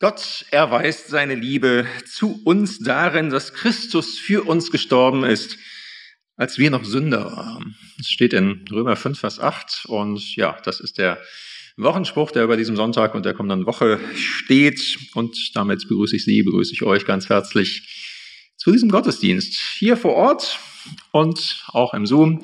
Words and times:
Gott 0.00 0.46
erweist 0.50 1.08
seine 1.08 1.34
Liebe 1.34 1.86
zu 2.06 2.40
uns 2.44 2.78
darin, 2.78 3.28
dass 3.28 3.52
Christus 3.52 4.18
für 4.18 4.48
uns 4.48 4.70
gestorben 4.70 5.24
ist, 5.24 5.58
als 6.36 6.56
wir 6.56 6.70
noch 6.70 6.86
Sünder 6.86 7.26
waren. 7.26 7.76
Das 7.98 8.08
steht 8.08 8.32
in 8.32 8.64
Römer 8.70 8.96
5, 8.96 9.20
Vers 9.20 9.40
8 9.40 9.84
und 9.88 10.36
ja, 10.36 10.58
das 10.64 10.80
ist 10.80 10.96
der 10.96 11.20
Wochenspruch, 11.76 12.30
der 12.30 12.44
über 12.44 12.56
diesem 12.56 12.76
Sonntag 12.76 13.14
und 13.14 13.26
der 13.26 13.34
kommenden 13.34 13.66
Woche 13.66 14.00
steht 14.14 14.80
und 15.12 15.36
damit 15.54 15.86
begrüße 15.86 16.16
ich 16.16 16.24
Sie, 16.24 16.42
begrüße 16.44 16.72
ich 16.72 16.82
euch 16.82 17.04
ganz 17.04 17.28
herzlich 17.28 18.54
zu 18.56 18.72
diesem 18.72 18.88
Gottesdienst 18.88 19.54
hier 19.76 19.98
vor 19.98 20.14
Ort 20.14 20.58
und 21.12 21.62
auch 21.66 21.92
im 21.92 22.06
Zoom. 22.06 22.42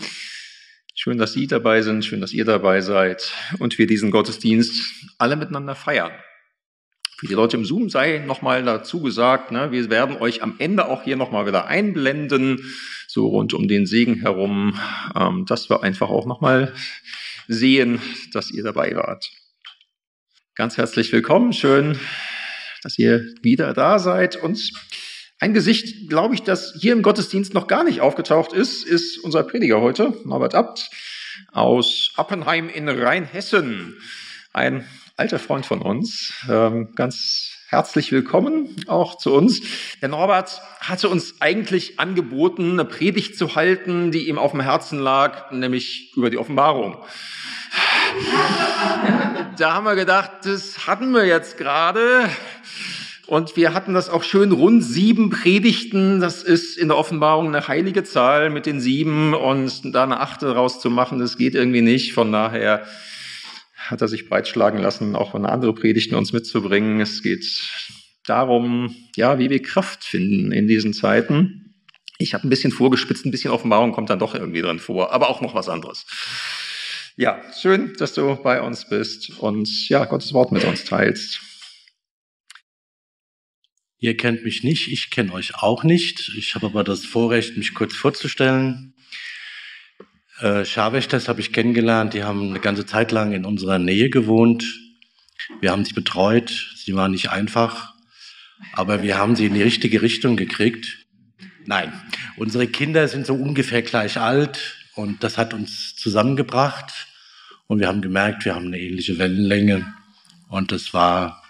Schön, 0.95 1.17
dass 1.17 1.33
Sie 1.33 1.47
dabei 1.47 1.81
sind, 1.81 2.05
schön, 2.05 2.21
dass 2.21 2.35
ihr 2.35 2.45
dabei 2.45 2.83
seid 2.83 3.33
und 3.61 3.79
wir 3.79 3.87
diesen 3.87 4.11
Gottesdienst 4.11 4.83
alle 5.17 5.37
miteinander 5.37 5.75
feiern. 5.75 6.13
Für 7.19 7.27
die 7.27 7.35
Leute 7.35 7.57
im 7.57 7.65
Zoom 7.65 7.89
sei 7.89 8.19
nochmal 8.19 8.63
dazu 8.63 9.01
gesagt, 9.01 9.51
ne, 9.51 9.73
wir 9.73 9.89
werden 9.89 10.17
euch 10.17 10.43
am 10.43 10.57
Ende 10.59 10.87
auch 10.87 11.03
hier 11.03 11.17
nochmal 11.17 11.47
wieder 11.47 11.67
einblenden, 11.67 12.61
so 13.09 13.29
rund 13.29 13.55
um 13.55 13.69
den 13.69 13.87
Segen 13.87 14.17
herum, 14.17 14.79
ähm, 15.15 15.47
dass 15.47 15.71
wir 15.71 15.83
einfach 15.83 16.11
auch 16.11 16.27
nochmal 16.27 16.75
sehen, 17.49 18.03
dass 18.35 18.51
ihr 18.51 18.63
dabei 18.63 18.95
wart. 18.97 19.31
Ganz 20.57 20.77
herzlich 20.77 21.11
willkommen, 21.11 21.55
schön, 21.55 21.99
dass 22.83 22.99
ihr 22.99 23.25
wieder 23.41 23.73
da 23.73 23.99
seid. 23.99 24.37
Und 24.37 24.71
ein 25.39 25.55
Gesicht, 25.55 26.11
glaube 26.11 26.35
ich, 26.35 26.43
das 26.43 26.77
hier 26.79 26.93
im 26.93 27.01
Gottesdienst 27.01 27.55
noch 27.55 27.67
gar 27.67 27.85
nicht 27.85 28.03
aufgetaucht 28.03 28.53
ist, 28.53 28.85
ist 28.85 29.17
unser 29.25 29.43
Prediger 29.43 29.81
heute, 29.81 30.13
Norbert 30.27 30.55
Abt 30.55 30.91
aus 31.53 32.13
Appenheim 32.17 32.69
in 32.69 32.91
Rheinhessen. 32.91 33.97
Ein 34.53 34.87
alter 35.17 35.39
Freund 35.39 35.65
von 35.65 35.81
uns. 35.81 36.35
Ähm, 36.49 36.95
ganz 36.95 37.53
herzlich 37.69 38.13
willkommen 38.13 38.77
auch 38.87 39.17
zu 39.17 39.33
uns. 39.33 39.63
Der 40.03 40.11
Norbert 40.11 40.61
hatte 40.81 41.09
uns 41.09 41.41
eigentlich 41.41 41.99
angeboten, 41.99 42.73
eine 42.73 42.85
Predigt 42.85 43.39
zu 43.39 43.55
halten, 43.55 44.11
die 44.11 44.29
ihm 44.29 44.37
auf 44.39 44.51
dem 44.51 44.61
Herzen 44.61 44.99
lag, 44.99 45.51
nämlich 45.53 46.13
über 46.17 46.31
die 46.31 46.39
Offenbarung. 46.39 46.99
Da 49.59 49.73
haben 49.73 49.85
wir 49.85 49.95
gedacht, 49.95 50.31
das 50.45 50.87
hatten 50.87 51.13
wir 51.13 51.25
jetzt 51.25 51.57
gerade. 51.57 52.29
Und 53.27 53.57
wir 53.57 53.73
hatten 53.73 53.95
das 53.95 54.11
auch 54.11 54.23
schön 54.23 54.53
rund 54.53 54.85
sieben 54.85 55.31
Predigten. 55.31 56.21
Das 56.21 56.43
ist 56.43 56.77
in 56.77 56.89
der 56.89 56.99
Offenbarung 56.99 57.47
eine 57.47 57.67
heilige 57.67 58.05
Zahl 58.05 58.51
mit 58.51 58.67
den 58.67 58.81
sieben 58.81 59.33
und 59.33 59.95
da 59.95 60.03
eine 60.03 60.21
achte 60.21 60.55
rauszumachen, 60.55 61.19
das 61.19 61.39
geht 61.39 61.55
irgendwie 61.55 61.81
nicht. 61.81 62.13
Von 62.13 62.33
daher 62.33 62.85
hat 63.91 64.01
er 64.01 64.09
sich 64.09 64.29
breitschlagen 64.29 64.81
lassen, 64.81 65.17
auch 65.17 65.35
eine 65.35 65.49
andere 65.49 65.75
Predigten 65.75 66.15
uns 66.15 66.33
mitzubringen. 66.33 67.01
Es 67.01 67.23
geht 67.23 67.45
darum, 68.25 68.95
ja, 69.17 69.39
wie 69.39 69.51
wir 69.51 69.63
Kraft 69.63 70.05
finden 70.05 70.53
in 70.53 70.67
diesen 70.67 70.93
Zeiten. 70.93 71.75
Ich 72.19 72.35
habe 72.35 72.47
ein 72.47 72.51
bisschen 72.51 72.73
vorgespitzt, 72.73 73.27
ein 73.27 73.31
bisschen 73.31 73.51
Offenbarung 73.51 73.93
kommt 73.93 74.11
dann 74.11 74.19
doch 74.19 74.35
irgendwie 74.35 74.63
drin 74.63 74.79
vor, 74.79 75.13
aber 75.13 75.29
auch 75.29 75.41
noch 75.41 75.55
was 75.55 75.69
anderes. 75.69 76.07
Ja, 77.17 77.43
schön, 77.59 77.95
dass 77.99 78.15
du 78.15 78.37
bei 78.37 78.61
uns 78.61 78.89
bist 78.89 79.39
und 79.39 79.89
ja, 79.89 80.05
Gottes 80.05 80.33
Wort 80.33 80.53
mit 80.53 80.65
uns 80.65 80.85
teilst. 80.85 81.41
Ihr 83.99 84.17
kennt 84.17 84.45
mich 84.45 84.63
nicht, 84.63 84.89
ich 84.89 85.11
kenne 85.11 85.33
euch 85.33 85.55
auch 85.55 85.83
nicht. 85.83 86.33
Ich 86.37 86.55
habe 86.55 86.67
aber 86.67 86.85
das 86.85 87.07
Vorrecht, 87.07 87.57
mich 87.57 87.73
kurz 87.73 87.95
vorzustellen. 87.95 88.95
Äh, 90.41 90.65
Scharwächters 90.67 91.29
habe 91.29 91.41
ich 91.41 91.53
kennengelernt, 91.53 92.13
die 92.13 92.25
haben 92.25 92.51
eine 92.51 92.61
ganze 92.61 92.85
Zeit 92.85 93.11
lang 93.11 93.33
in 93.33 93.47
unserer 93.47 93.79
Nähe 93.79 94.11
gewohnt. 94.11 94.65
Wir 95.61 95.71
haben 95.71 95.85
sie 95.85 95.95
betreut, 95.95 96.75
sie 96.77 96.95
waren 96.95 97.13
nicht 97.13 97.31
einfach, 97.31 97.95
aber 98.73 99.03
wir 99.03 99.17
haben 99.17 99.37
sie 99.37 99.47
in 99.47 99.55
die 99.55 99.63
richtige 99.63 100.03
Richtung 100.03 100.37
gekriegt. 100.37 101.07
Nein, 101.65 101.93
unsere 102.37 102.67
Kinder 102.67 103.09
sind 103.09 103.27
so 103.27 103.35
ungefähr 103.35 103.83
gleich 103.83 104.19
alt 104.19 104.77
und 104.95 105.25
das 105.25 105.39
hat 105.39 105.55
uns 105.55 105.97
zusammengebracht 105.97 107.07
und 107.67 107.81
wir 107.81 107.89
haben 107.89 108.03
gemerkt, 108.03 108.45
wir 108.45 108.55
haben 108.55 108.67
eine 108.67 108.79
ähnliche 108.79 109.19
Wellenlänge 109.19 109.87
und 110.49 110.71
das 110.71 110.93
war, 110.93 111.43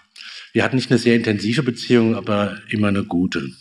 wir 0.53 0.63
hatten 0.63 0.77
nicht 0.77 0.89
eine 0.89 0.97
sehr 0.97 1.15
intensive 1.15 1.61
Beziehung, 1.61 2.15
aber 2.15 2.57
immer 2.69 2.87
eine 2.87 3.03
gute. 3.03 3.51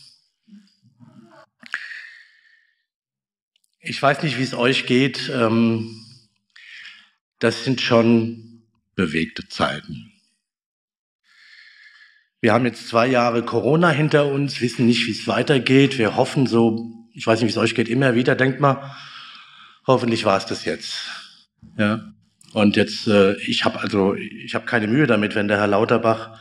Ich 3.88 4.02
weiß 4.02 4.24
nicht, 4.24 4.36
wie 4.36 4.42
es 4.42 4.52
euch 4.52 4.86
geht. 4.86 5.30
Ähm, 5.32 6.04
das 7.38 7.64
sind 7.64 7.80
schon 7.80 8.64
bewegte 8.96 9.48
Zeiten. 9.48 10.12
Wir 12.40 12.52
haben 12.52 12.64
jetzt 12.64 12.88
zwei 12.88 13.06
Jahre 13.06 13.44
Corona 13.44 13.90
hinter 13.90 14.26
uns, 14.26 14.60
wissen 14.60 14.86
nicht, 14.86 15.06
wie 15.06 15.12
es 15.12 15.28
weitergeht. 15.28 15.98
Wir 15.98 16.16
hoffen 16.16 16.48
so, 16.48 17.08
ich 17.12 17.26
weiß 17.26 17.40
nicht, 17.40 17.46
wie 17.48 17.52
es 17.52 17.58
euch 17.58 17.76
geht, 17.76 17.88
immer 17.88 18.16
wieder, 18.16 18.34
denkt 18.34 18.60
mal, 18.60 18.96
hoffentlich 19.86 20.24
war 20.24 20.38
es 20.38 20.46
das 20.46 20.64
jetzt. 20.64 21.08
Ja. 21.78 22.12
Und 22.52 22.74
jetzt, 22.74 23.06
äh, 23.06 23.36
ich 23.36 23.64
habe 23.64 23.78
also, 23.80 24.14
ich 24.14 24.54
habe 24.56 24.66
keine 24.66 24.88
Mühe 24.88 25.06
damit, 25.06 25.36
wenn 25.36 25.46
der 25.46 25.58
Herr 25.58 25.68
Lauterbach 25.68 26.40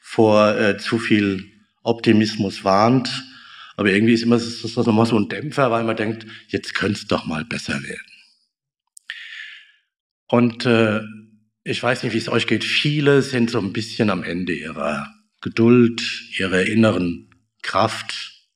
vor 0.00 0.58
äh, 0.58 0.76
zu 0.76 0.98
viel 0.98 1.50
Optimismus 1.82 2.62
warnt. 2.62 3.24
Aber 3.76 3.90
irgendwie 3.90 4.14
ist 4.14 4.22
immer 4.22 4.36
das, 4.36 4.62
das 4.62 4.76
nochmal 4.76 5.06
so 5.06 5.18
ein 5.18 5.28
Dämpfer, 5.28 5.70
weil 5.70 5.84
man 5.84 5.96
denkt, 5.96 6.26
jetzt 6.48 6.74
könnte 6.74 7.00
es 7.00 7.06
doch 7.06 7.26
mal 7.26 7.44
besser 7.44 7.82
werden. 7.82 8.12
Und 10.28 10.66
äh, 10.66 11.00
ich 11.64 11.82
weiß 11.82 12.02
nicht, 12.02 12.12
wie 12.12 12.18
es 12.18 12.28
euch 12.28 12.46
geht. 12.46 12.64
Viele 12.64 13.22
sind 13.22 13.50
so 13.50 13.58
ein 13.58 13.72
bisschen 13.72 14.10
am 14.10 14.22
Ende 14.22 14.52
ihrer 14.52 15.12
Geduld, 15.40 16.02
ihrer 16.38 16.62
inneren 16.62 17.30
Kraft. 17.62 18.46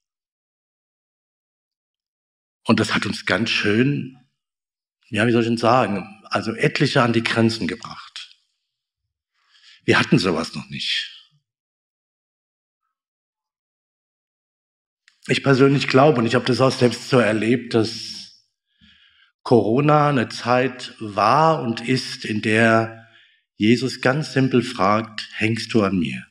Und 2.67 2.81
das 2.81 2.95
hat 2.95 3.07
uns 3.07 3.27
ganz 3.27 3.51
schön, 3.51 4.19
ja, 5.09 5.27
wie 5.27 5.33
soll 5.33 5.43
ich 5.43 5.49
denn 5.49 5.57
sagen, 5.57 6.23
also 6.25 6.53
etliche 6.53 7.03
an 7.03 7.13
die 7.15 7.23
Grenzen 7.23 7.67
gebracht. 7.67 8.31
Wir 9.85 9.99
hatten 9.99 10.19
sowas 10.19 10.55
noch 10.55 10.69
nicht. 10.69 11.18
Ich 15.31 15.43
persönlich 15.43 15.89
glaube, 15.89 16.21
und 16.21 16.27
ich 16.27 16.35
habe 16.35 16.47
das 16.47 16.63
auch 16.63 16.73
selbst 16.73 17.11
so 17.11 17.19
erlebt, 17.19 17.75
dass 17.75 18.47
Corona 19.43 20.09
eine 20.09 20.31
Zeit 20.31 20.95
war 21.01 21.61
und 21.63 21.87
ist, 21.87 22.25
in 22.25 22.41
der 22.41 23.07
Jesus 23.57 24.01
ganz 24.01 24.33
simpel 24.33 24.63
fragt, 24.63 25.29
hängst 25.35 25.75
du 25.75 25.83
an 25.83 25.99
mir? 25.99 26.27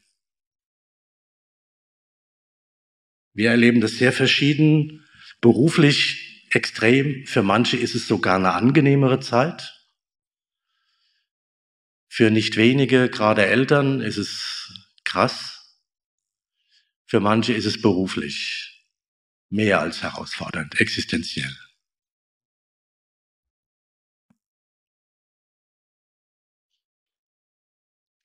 Wir 3.34 3.52
erleben 3.52 3.82
das 3.82 4.00
sehr 4.00 4.12
verschieden, 4.12 5.06
beruflich 5.42 6.48
extrem. 6.50 7.28
Für 7.28 7.44
manche 7.44 7.78
ist 7.78 7.94
es 7.94 8.08
sogar 8.08 8.38
eine 8.38 8.54
angenehmere 8.54 9.20
Zeit. 9.20 9.76
Für 12.08 12.32
nicht 12.32 12.58
wenige, 12.58 13.12
gerade 13.12 13.46
Eltern, 13.46 14.02
ist 14.02 14.18
es 14.18 14.74
krass. 15.04 15.80
Für 17.06 17.20
manche 17.20 17.54
ist 17.54 17.66
es 17.66 17.80
beruflich 17.80 18.77
mehr 19.50 19.80
als 19.80 20.04
herausfordernd, 20.04 20.80
existenziell. 20.80 21.56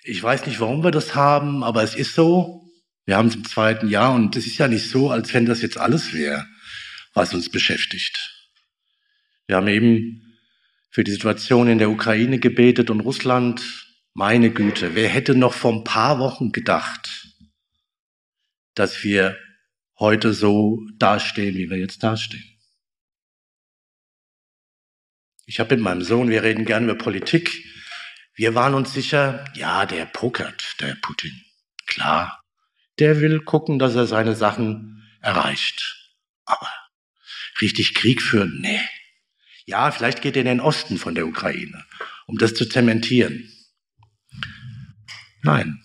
Ich 0.05 0.21
weiß 0.21 0.47
nicht, 0.47 0.59
warum 0.59 0.83
wir 0.83 0.91
das 0.91 1.15
haben, 1.15 1.63
aber 1.63 1.83
es 1.83 1.95
ist 1.95 2.15
so. 2.15 2.69
Wir 3.05 3.17
haben 3.17 3.29
es 3.29 3.37
im 3.37 3.45
zweiten 3.45 3.89
Jahr 3.89 4.13
und 4.15 4.35
es 4.37 4.47
ist 4.47 4.59
ja 4.59 4.67
nicht 4.67 4.89
so, 4.89 5.11
als 5.11 5.33
wenn 5.33 5.47
das 5.47 5.63
jetzt 5.63 5.79
alles 5.79 6.13
wäre, 6.13 6.47
was 7.15 7.35
uns 7.35 7.51
beschäftigt. 7.51 8.33
Wir 9.47 9.57
haben 9.57 9.69
eben 9.69 10.39
für 10.91 11.05
die 11.05 11.13
Situation 11.13 11.69
in 11.69 11.79
der 11.79 11.91
Ukraine 11.91 12.39
gebetet 12.39 12.91
und 12.91 13.01
Russland. 13.01 13.63
Meine 14.15 14.51
Güte, 14.51 14.95
wer 14.95 15.09
hätte 15.09 15.35
noch 15.35 15.55
vor 15.55 15.73
ein 15.73 15.85
paar 15.85 16.19
Wochen 16.19 16.53
gedacht, 16.53 17.29
dass 18.75 19.03
wir 19.05 19.39
heute 20.03 20.35
so 20.35 20.81
dastehen, 20.99 21.55
wie 21.55 21.71
wir 21.71 21.79
jetzt 21.79 22.03
dastehen. 22.03 22.45
Ich 25.47 25.61
habe 25.61 25.77
mit 25.77 25.85
meinem 25.85 26.03
Sohn, 26.03 26.29
wir 26.29 26.43
reden 26.43 26.65
gerne 26.65 26.87
über 26.87 26.97
Politik. 26.97 27.65
Wir 28.35 28.57
waren 28.57 28.75
uns 28.75 28.93
sicher, 28.93 29.45
ja, 29.55 29.87
der 29.87 30.07
pokert, 30.07 30.75
der 30.81 30.97
Putin. 31.03 31.41
Klar, 31.87 32.43
der 32.99 33.21
will 33.21 33.41
gucken, 33.41 33.79
dass 33.79 33.95
er 33.95 34.07
seine 34.07 34.35
Sachen 34.35 35.09
erreicht. 35.21 36.11
Aber 36.47 36.69
richtig 37.61 37.95
Krieg 37.95 38.23
führen, 38.23 38.59
nee. 38.61 38.81
Ja, 39.67 39.93
vielleicht 39.93 40.21
geht 40.21 40.35
er 40.35 40.41
in 40.41 40.49
den 40.49 40.61
Osten 40.61 40.99
von 40.99 41.15
der 41.15 41.29
Ukraine, 41.29 41.85
um 42.27 42.39
das 42.39 42.55
zu 42.55 42.69
zementieren. 42.69 43.53
Nein. 45.43 45.81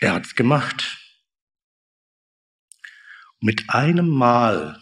Er 0.00 0.14
hat's 0.14 0.34
gemacht. 0.34 1.01
Mit 3.44 3.70
einem 3.70 4.08
Mal 4.08 4.80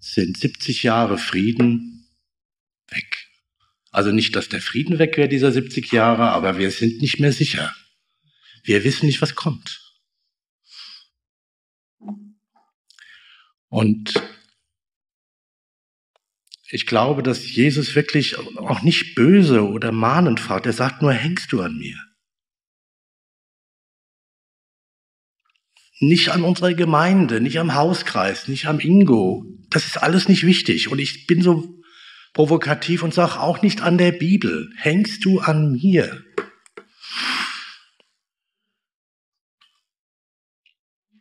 sind 0.00 0.36
70 0.36 0.82
Jahre 0.82 1.18
Frieden 1.18 2.08
weg. 2.88 3.28
Also 3.92 4.10
nicht, 4.10 4.34
dass 4.34 4.48
der 4.48 4.60
Frieden 4.60 4.98
weg 4.98 5.16
wäre 5.16 5.28
dieser 5.28 5.52
70 5.52 5.92
Jahre, 5.92 6.30
aber 6.30 6.58
wir 6.58 6.72
sind 6.72 7.00
nicht 7.00 7.20
mehr 7.20 7.32
sicher. 7.32 7.72
Wir 8.64 8.82
wissen 8.82 9.06
nicht, 9.06 9.22
was 9.22 9.36
kommt. 9.36 9.94
Und 13.68 14.20
ich 16.70 16.86
glaube, 16.86 17.22
dass 17.22 17.54
Jesus 17.54 17.94
wirklich 17.94 18.36
auch 18.36 18.82
nicht 18.82 19.14
böse 19.14 19.62
oder 19.62 19.92
mahnend 19.92 20.40
fragt. 20.40 20.66
Er 20.66 20.72
sagt 20.72 21.02
nur, 21.02 21.12
hängst 21.12 21.52
du 21.52 21.62
an 21.62 21.78
mir? 21.78 21.96
Nicht 26.00 26.30
an 26.30 26.42
unserer 26.42 26.74
Gemeinde, 26.74 27.40
nicht 27.40 27.58
am 27.58 27.74
Hauskreis, 27.74 28.48
nicht 28.48 28.66
am 28.66 28.80
Ingo. 28.80 29.44
Das 29.70 29.86
ist 29.86 30.02
alles 30.02 30.28
nicht 30.28 30.44
wichtig. 30.44 30.88
Und 30.88 30.98
ich 30.98 31.26
bin 31.26 31.40
so 31.40 31.80
provokativ 32.32 33.02
und 33.02 33.14
sage 33.14 33.40
auch 33.40 33.62
nicht 33.62 33.80
an 33.80 33.96
der 33.96 34.12
Bibel. 34.12 34.70
Hängst 34.76 35.24
du 35.24 35.40
an 35.40 35.72
mir? 35.72 36.24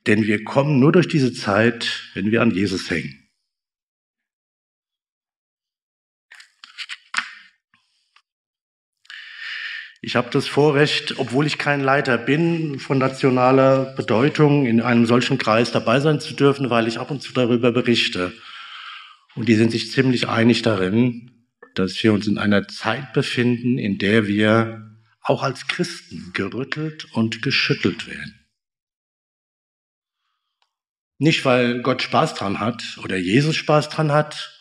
Denn 0.08 0.26
wir 0.26 0.44
kommen 0.44 0.80
nur 0.80 0.92
durch 0.92 1.08
diese 1.08 1.34
Zeit, 1.34 2.10
wenn 2.14 2.32
wir 2.32 2.42
an 2.42 2.52
Jesus 2.52 2.90
hängen. 2.90 3.23
Ich 10.06 10.18
habe 10.18 10.30
das 10.30 10.50
Vorrecht, 10.50 11.18
obwohl 11.18 11.48
ich 11.48 11.58
kein 11.58 11.80
Leiter 11.80 12.18
bin, 12.18 12.78
von 12.78 12.98
nationaler 12.98 13.96
Bedeutung 13.96 14.66
in 14.66 14.82
einem 14.82 15.06
solchen 15.06 15.38
Kreis 15.38 15.72
dabei 15.72 16.02
sein 16.02 16.20
zu 16.20 16.34
dürfen, 16.34 16.70
weil 16.70 16.90
ich 16.90 17.00
ab 17.00 17.10
und 17.10 17.24
zu 17.24 17.32
darüber 17.32 17.72
berichte. 17.72 18.34
Und 19.34 19.48
die 19.48 19.56
sind 19.56 19.72
sich 19.72 19.92
ziemlich 19.92 20.28
einig 20.28 20.62
darin, 20.62 21.48
dass 21.74 22.04
wir 22.04 22.12
uns 22.12 22.28
in 22.28 22.38
einer 22.38 22.68
Zeit 22.68 23.14
befinden, 23.14 23.78
in 23.78 23.98
der 23.98 24.28
wir 24.28 25.00
auch 25.22 25.42
als 25.42 25.68
Christen 25.68 26.32
gerüttelt 26.34 27.06
und 27.14 27.42
geschüttelt 27.42 28.06
werden. 28.06 28.46
Nicht, 31.18 31.46
weil 31.46 31.82
Gott 31.82 32.02
Spaß 32.02 32.34
dran 32.34 32.60
hat 32.60 32.84
oder 33.02 33.16
Jesus 33.16 33.56
Spaß 33.56 33.88
dran 33.88 34.12
hat, 34.12 34.52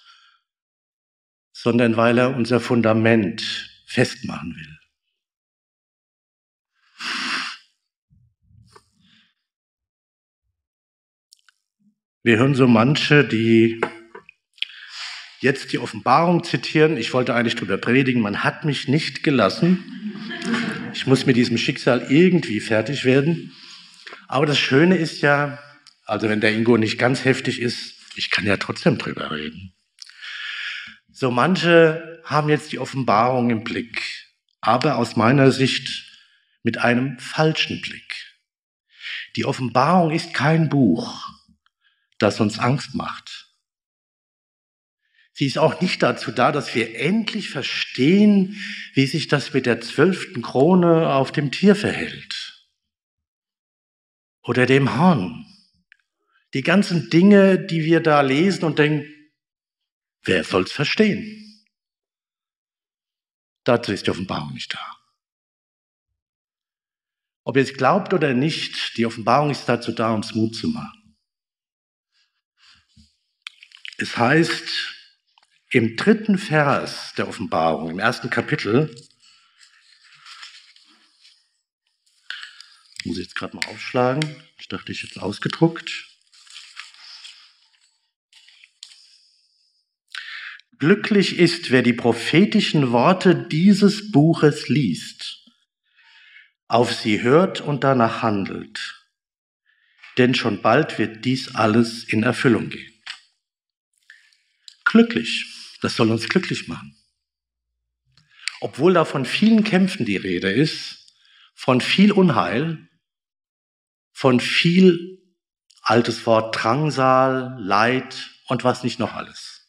sondern 1.52 1.96
weil 1.96 2.16
er 2.18 2.36
unser 2.36 2.60
Fundament 2.60 3.42
festmachen 3.86 4.54
will. 4.54 4.71
Wir 12.24 12.38
hören 12.38 12.54
so 12.54 12.68
manche, 12.68 13.24
die 13.24 13.80
jetzt 15.40 15.72
die 15.72 15.80
Offenbarung 15.80 16.44
zitieren. 16.44 16.96
Ich 16.96 17.12
wollte 17.12 17.34
eigentlich 17.34 17.56
darüber 17.56 17.78
predigen, 17.78 18.22
man 18.22 18.44
hat 18.44 18.64
mich 18.64 18.86
nicht 18.86 19.24
gelassen. 19.24 20.14
Ich 20.94 21.08
muss 21.08 21.26
mit 21.26 21.34
diesem 21.34 21.58
Schicksal 21.58 22.06
irgendwie 22.10 22.60
fertig 22.60 23.04
werden. 23.04 23.52
Aber 24.28 24.46
das 24.46 24.56
Schöne 24.56 24.98
ist 24.98 25.20
ja, 25.20 25.58
also 26.04 26.28
wenn 26.28 26.40
der 26.40 26.52
Ingo 26.52 26.76
nicht 26.76 26.96
ganz 26.96 27.24
heftig 27.24 27.60
ist, 27.60 27.96
ich 28.14 28.30
kann 28.30 28.46
ja 28.46 28.56
trotzdem 28.56 28.98
drüber 28.98 29.32
reden. 29.32 29.74
So 31.10 31.32
manche 31.32 32.22
haben 32.24 32.48
jetzt 32.48 32.70
die 32.70 32.78
Offenbarung 32.78 33.50
im 33.50 33.64
Blick, 33.64 34.00
aber 34.60 34.96
aus 34.96 35.16
meiner 35.16 35.50
Sicht 35.50 36.04
mit 36.62 36.78
einem 36.78 37.18
falschen 37.18 37.80
Blick. 37.80 38.36
Die 39.34 39.44
Offenbarung 39.44 40.12
ist 40.12 40.32
kein 40.34 40.68
Buch 40.68 41.41
das 42.22 42.40
uns 42.40 42.58
Angst 42.58 42.94
macht. 42.94 43.52
Sie 45.34 45.46
ist 45.46 45.58
auch 45.58 45.80
nicht 45.80 46.02
dazu 46.02 46.30
da, 46.30 46.52
dass 46.52 46.74
wir 46.74 46.98
endlich 46.98 47.50
verstehen, 47.50 48.56
wie 48.94 49.06
sich 49.06 49.28
das 49.28 49.52
mit 49.54 49.66
der 49.66 49.80
zwölften 49.80 50.42
Krone 50.42 51.14
auf 51.14 51.32
dem 51.32 51.50
Tier 51.50 51.74
verhält. 51.74 52.68
Oder 54.42 54.66
dem 54.66 54.98
Horn. 54.98 55.46
Die 56.54 56.62
ganzen 56.62 57.08
Dinge, 57.08 57.58
die 57.58 57.84
wir 57.84 58.00
da 58.00 58.20
lesen 58.20 58.64
und 58.64 58.78
denken, 58.78 59.08
wer 60.24 60.44
soll's 60.44 60.70
verstehen? 60.70 61.64
Dazu 63.64 63.92
ist 63.92 64.06
die 64.06 64.10
Offenbarung 64.10 64.52
nicht 64.52 64.74
da. 64.74 64.98
Ob 67.44 67.56
ihr 67.56 67.62
es 67.62 67.74
glaubt 67.74 68.12
oder 68.12 68.34
nicht, 68.34 68.96
die 68.96 69.06
Offenbarung 69.06 69.50
ist 69.50 69.64
dazu 69.64 69.92
da, 69.92 70.12
uns 70.12 70.34
Mut 70.34 70.54
zu 70.54 70.68
machen. 70.68 71.01
Es 74.02 74.16
heißt 74.16 74.68
im 75.70 75.96
dritten 75.96 76.36
Vers 76.36 77.14
der 77.16 77.28
Offenbarung, 77.28 77.88
im 77.88 78.00
ersten 78.00 78.30
Kapitel, 78.30 78.92
muss 83.04 83.16
ich 83.16 83.22
jetzt 83.26 83.36
gerade 83.36 83.54
mal 83.54 83.64
aufschlagen, 83.68 84.42
ich 84.58 84.66
dachte, 84.66 84.90
ich 84.90 85.04
hätte 85.04 85.12
es 85.12 85.22
ausgedruckt. 85.22 86.08
Glücklich 90.80 91.38
ist, 91.38 91.70
wer 91.70 91.82
die 91.82 91.92
prophetischen 91.92 92.90
Worte 92.90 93.36
dieses 93.36 94.10
Buches 94.10 94.68
liest, 94.68 95.48
auf 96.66 96.92
sie 96.92 97.22
hört 97.22 97.60
und 97.60 97.84
danach 97.84 98.20
handelt, 98.20 99.06
denn 100.18 100.34
schon 100.34 100.60
bald 100.60 100.98
wird 100.98 101.24
dies 101.24 101.54
alles 101.54 102.02
in 102.02 102.24
Erfüllung 102.24 102.68
gehen 102.68 102.91
glücklich. 104.92 105.46
Das 105.80 105.96
soll 105.96 106.10
uns 106.10 106.28
glücklich 106.28 106.68
machen. 106.68 106.96
Obwohl 108.60 108.94
da 108.94 109.04
von 109.04 109.24
vielen 109.24 109.64
Kämpfen 109.64 110.06
die 110.06 110.16
Rede 110.16 110.50
ist, 110.50 111.12
von 111.54 111.80
viel 111.80 112.12
Unheil, 112.12 112.88
von 114.12 114.38
viel 114.38 115.18
altes 115.82 116.24
Wort 116.26 116.62
Drangsal, 116.62 117.56
Leid 117.58 118.30
und 118.46 118.62
was 118.62 118.84
nicht 118.84 119.00
noch 119.00 119.14
alles. 119.14 119.68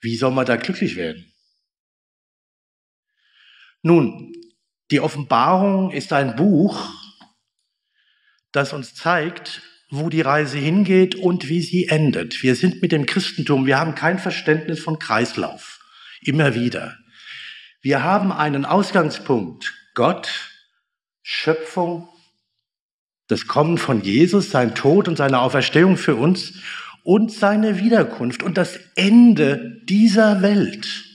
Wie 0.00 0.16
soll 0.16 0.32
man 0.32 0.46
da 0.46 0.56
glücklich 0.56 0.96
werden? 0.96 1.32
Nun, 3.82 4.32
die 4.90 5.00
Offenbarung 5.00 5.92
ist 5.92 6.12
ein 6.12 6.36
Buch, 6.36 6.90
das 8.50 8.72
uns 8.72 8.94
zeigt, 8.94 9.62
wo 9.94 10.08
die 10.08 10.20
Reise 10.20 10.58
hingeht 10.58 11.14
und 11.14 11.48
wie 11.48 11.62
sie 11.62 11.88
endet. 11.88 12.42
Wir 12.42 12.54
sind 12.54 12.82
mit 12.82 12.92
dem 12.92 13.06
Christentum, 13.06 13.66
wir 13.66 13.78
haben 13.78 13.94
kein 13.94 14.18
Verständnis 14.18 14.80
von 14.80 14.98
Kreislauf. 14.98 15.80
Immer 16.20 16.54
wieder. 16.54 16.96
Wir 17.80 18.02
haben 18.02 18.32
einen 18.32 18.64
Ausgangspunkt. 18.64 19.74
Gott, 19.94 20.50
Schöpfung, 21.22 22.08
das 23.28 23.46
Kommen 23.46 23.78
von 23.78 24.02
Jesus, 24.02 24.50
sein 24.50 24.74
Tod 24.74 25.08
und 25.08 25.16
seine 25.16 25.40
Auferstehung 25.40 25.96
für 25.96 26.16
uns 26.16 26.54
und 27.02 27.32
seine 27.32 27.78
Wiederkunft 27.78 28.42
und 28.42 28.56
das 28.56 28.78
Ende 28.96 29.80
dieser 29.84 30.42
Welt. 30.42 31.13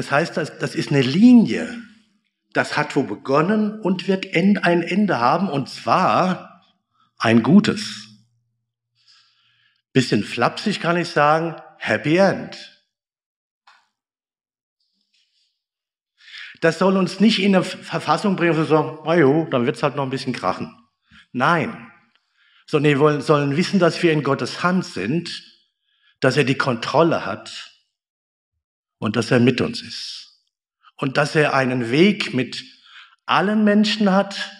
Das 0.00 0.10
heißt, 0.10 0.38
das, 0.38 0.56
das 0.56 0.74
ist 0.74 0.90
eine 0.90 1.02
Linie. 1.02 1.78
Das 2.54 2.78
hat 2.78 2.96
wo 2.96 3.02
begonnen 3.02 3.78
und 3.82 4.08
wird 4.08 4.34
ein 4.34 4.56
Ende 4.56 5.20
haben, 5.20 5.50
und 5.50 5.68
zwar 5.68 6.64
ein 7.18 7.42
gutes. 7.42 8.08
Bisschen 9.92 10.24
flapsig 10.24 10.80
kann 10.80 10.96
ich 10.96 11.10
sagen, 11.10 11.60
Happy 11.76 12.16
End. 12.16 12.80
Das 16.62 16.78
soll 16.78 16.96
uns 16.96 17.20
nicht 17.20 17.38
in 17.38 17.54
eine 17.54 17.62
Verfassung 17.62 18.36
bringen, 18.36 18.54
wo 18.54 18.60
wir 18.60 18.64
sagen, 18.64 19.00
na 19.04 19.16
jo, 19.16 19.48
dann 19.50 19.66
wird's 19.66 19.82
halt 19.82 19.96
noch 19.96 20.04
ein 20.04 20.10
bisschen 20.10 20.32
krachen. 20.32 20.74
Nein. 21.32 21.92
Sondern 22.64 22.90
wir 22.90 23.00
wollen, 23.00 23.20
sollen 23.20 23.58
wissen, 23.58 23.78
dass 23.78 24.02
wir 24.02 24.12
in 24.12 24.22
Gottes 24.22 24.62
Hand 24.62 24.86
sind, 24.86 25.44
dass 26.20 26.38
er 26.38 26.44
die 26.44 26.56
Kontrolle 26.56 27.26
hat 27.26 27.69
und 29.00 29.16
dass 29.16 29.30
er 29.30 29.40
mit 29.40 29.60
uns 29.60 29.82
ist. 29.82 30.44
Und 30.96 31.16
dass 31.16 31.34
er 31.34 31.54
einen 31.54 31.90
Weg 31.90 32.34
mit 32.34 32.62
allen 33.26 33.64
Menschen 33.64 34.12
hat, 34.12 34.52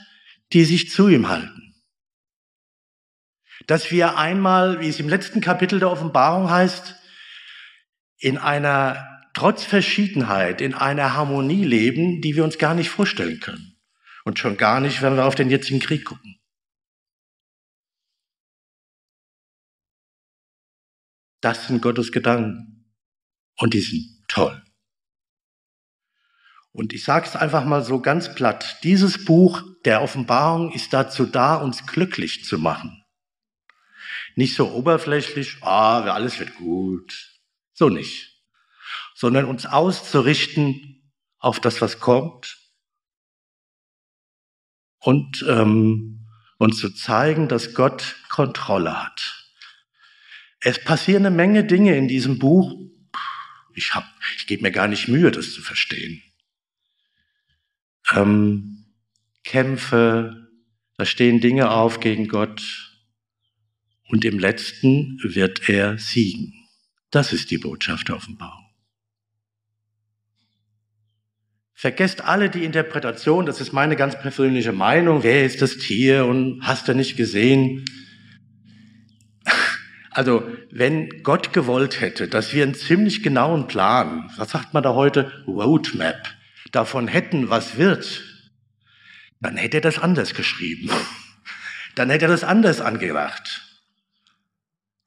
die 0.53 0.65
sich 0.65 0.91
zu 0.91 1.09
ihm 1.09 1.29
halten. 1.29 1.75
Dass 3.67 3.91
wir 3.91 4.17
einmal, 4.17 4.81
wie 4.81 4.89
es 4.89 4.99
im 4.99 5.09
letzten 5.09 5.41
Kapitel 5.41 5.79
der 5.79 5.91
Offenbarung 5.91 6.51
heißt, 6.51 6.97
in 8.17 8.39
einer 8.39 9.29
trotz 9.35 9.65
Verschiedenheit, 9.65 10.61
in 10.61 10.75
einer 10.75 11.15
Harmonie 11.15 11.65
leben, 11.65 12.23
die 12.23 12.35
wir 12.35 12.43
uns 12.43 12.59
gar 12.59 12.75
nicht 12.75 12.89
vorstellen 12.89 13.39
können. 13.41 13.79
Und 14.25 14.39
schon 14.39 14.57
gar 14.57 14.81
nicht, 14.81 15.03
wenn 15.03 15.17
wir 15.17 15.27
auf 15.27 15.35
den 15.35 15.51
jetzigen 15.51 15.81
Krieg 15.81 16.05
gucken. 16.05 16.39
Das 21.43 21.67
sind 21.67 21.83
Gottes 21.83 22.13
Gedanken. 22.13 22.91
Und 23.57 23.75
die 23.75 23.81
sind 23.81 24.20
toll. 24.31 24.63
Und 26.73 26.93
ich 26.93 27.05
sage 27.05 27.27
es 27.27 27.37
einfach 27.37 27.65
mal 27.65 27.83
so 27.83 28.01
ganz 28.01 28.35
platt. 28.35 28.79
Dieses 28.85 29.25
Buch 29.25 29.63
der 29.85 30.03
Offenbarung 30.03 30.73
ist 30.73 30.93
dazu 30.93 31.27
da, 31.27 31.57
uns 31.57 31.87
glücklich 31.87 32.45
zu 32.45 32.59
machen. 32.59 33.05
Nicht 34.37 34.55
so 34.55 34.71
oberflächlich, 34.73 35.63
ah, 35.63 36.03
alles 36.03 36.39
wird 36.39 36.55
gut. 36.57 37.41
So 37.73 37.89
nicht. 37.89 38.41
Sondern 39.15 39.47
uns 39.47 39.67
auszurichten 39.67 41.13
auf 41.39 41.59
das, 41.59 41.81
was 41.83 41.99
kommt. 41.99 42.57
Und 45.01 45.45
ähm, 45.49 46.29
uns 46.59 46.79
zu 46.79 46.91
zeigen, 46.91 47.49
dass 47.49 47.75
Gott 47.75 48.17
Kontrolle 48.29 49.03
hat. 49.03 49.49
Es 50.61 50.83
passieren 50.85 51.25
eine 51.25 51.35
Menge 51.35 51.65
Dinge 51.65 51.97
in 51.97 52.07
diesem 52.07 52.39
Buch. 52.39 52.90
Ich, 53.75 53.95
hab, 53.95 54.05
ich 54.37 54.47
gebe 54.47 54.63
mir 54.63 54.73
gar 54.73 54.89
nicht 54.89 55.09
Mühe, 55.09 55.31
das 55.31 55.53
zu 55.53 55.63
verstehen. 55.63 56.23
Ähm, 58.15 58.87
Kämpfe, 59.45 60.49
da 60.97 61.05
stehen 61.05 61.41
Dinge 61.41 61.71
auf 61.71 62.01
gegen 62.01 62.29
Gott. 62.29 62.91
Und 64.09 64.25
im 64.25 64.39
letzten 64.39 65.19
wird 65.23 65.69
er 65.69 65.99
siegen. 65.99 66.53
Das 67.11 67.33
ist 67.33 67.51
die 67.51 67.59
Botschaft 67.59 68.09
der 68.09 68.17
Offenbarung. 68.17 68.67
Vergesst 71.81 72.23
alle 72.23 72.51
die 72.51 72.65
Interpretation, 72.65 73.47
das 73.47 73.61
ist 73.61 73.73
meine 73.73 73.97
ganz 73.97 74.21
persönliche 74.21 74.73
Meinung. 74.73 75.23
Wer 75.23 75.47
ist 75.47 75.63
das 75.63 75.79
Tier 75.79 76.27
und 76.27 76.61
hast 76.63 76.89
du 76.89 76.95
nicht 76.95 77.17
gesehen? 77.17 77.87
Also, 80.11 80.47
wenn 80.71 81.23
Gott 81.23 81.53
gewollt 81.53 82.01
hätte, 82.01 82.29
dass 82.29 82.53
wir 82.53 82.63
einen 82.63 82.75
ziemlich 82.75 83.23
genauen 83.23 83.69
Plan, 83.69 84.31
was 84.37 84.51
sagt 84.51 84.75
man 84.75 84.83
da 84.83 84.95
heute, 84.95 85.45
Roadmap, 85.47 86.35
davon 86.73 87.09
hätten, 87.09 87.51
was 87.51 87.77
wird, 87.77 88.23
dann 89.41 89.57
hätte 89.57 89.79
er 89.79 89.83
das 89.83 89.99
anders 89.99 90.35
geschrieben. 90.35 90.91
Dann 91.97 92.09
hätte 92.09 92.27
er 92.27 92.31
das 92.31 92.45
anders 92.45 92.81
angedacht 92.81 93.71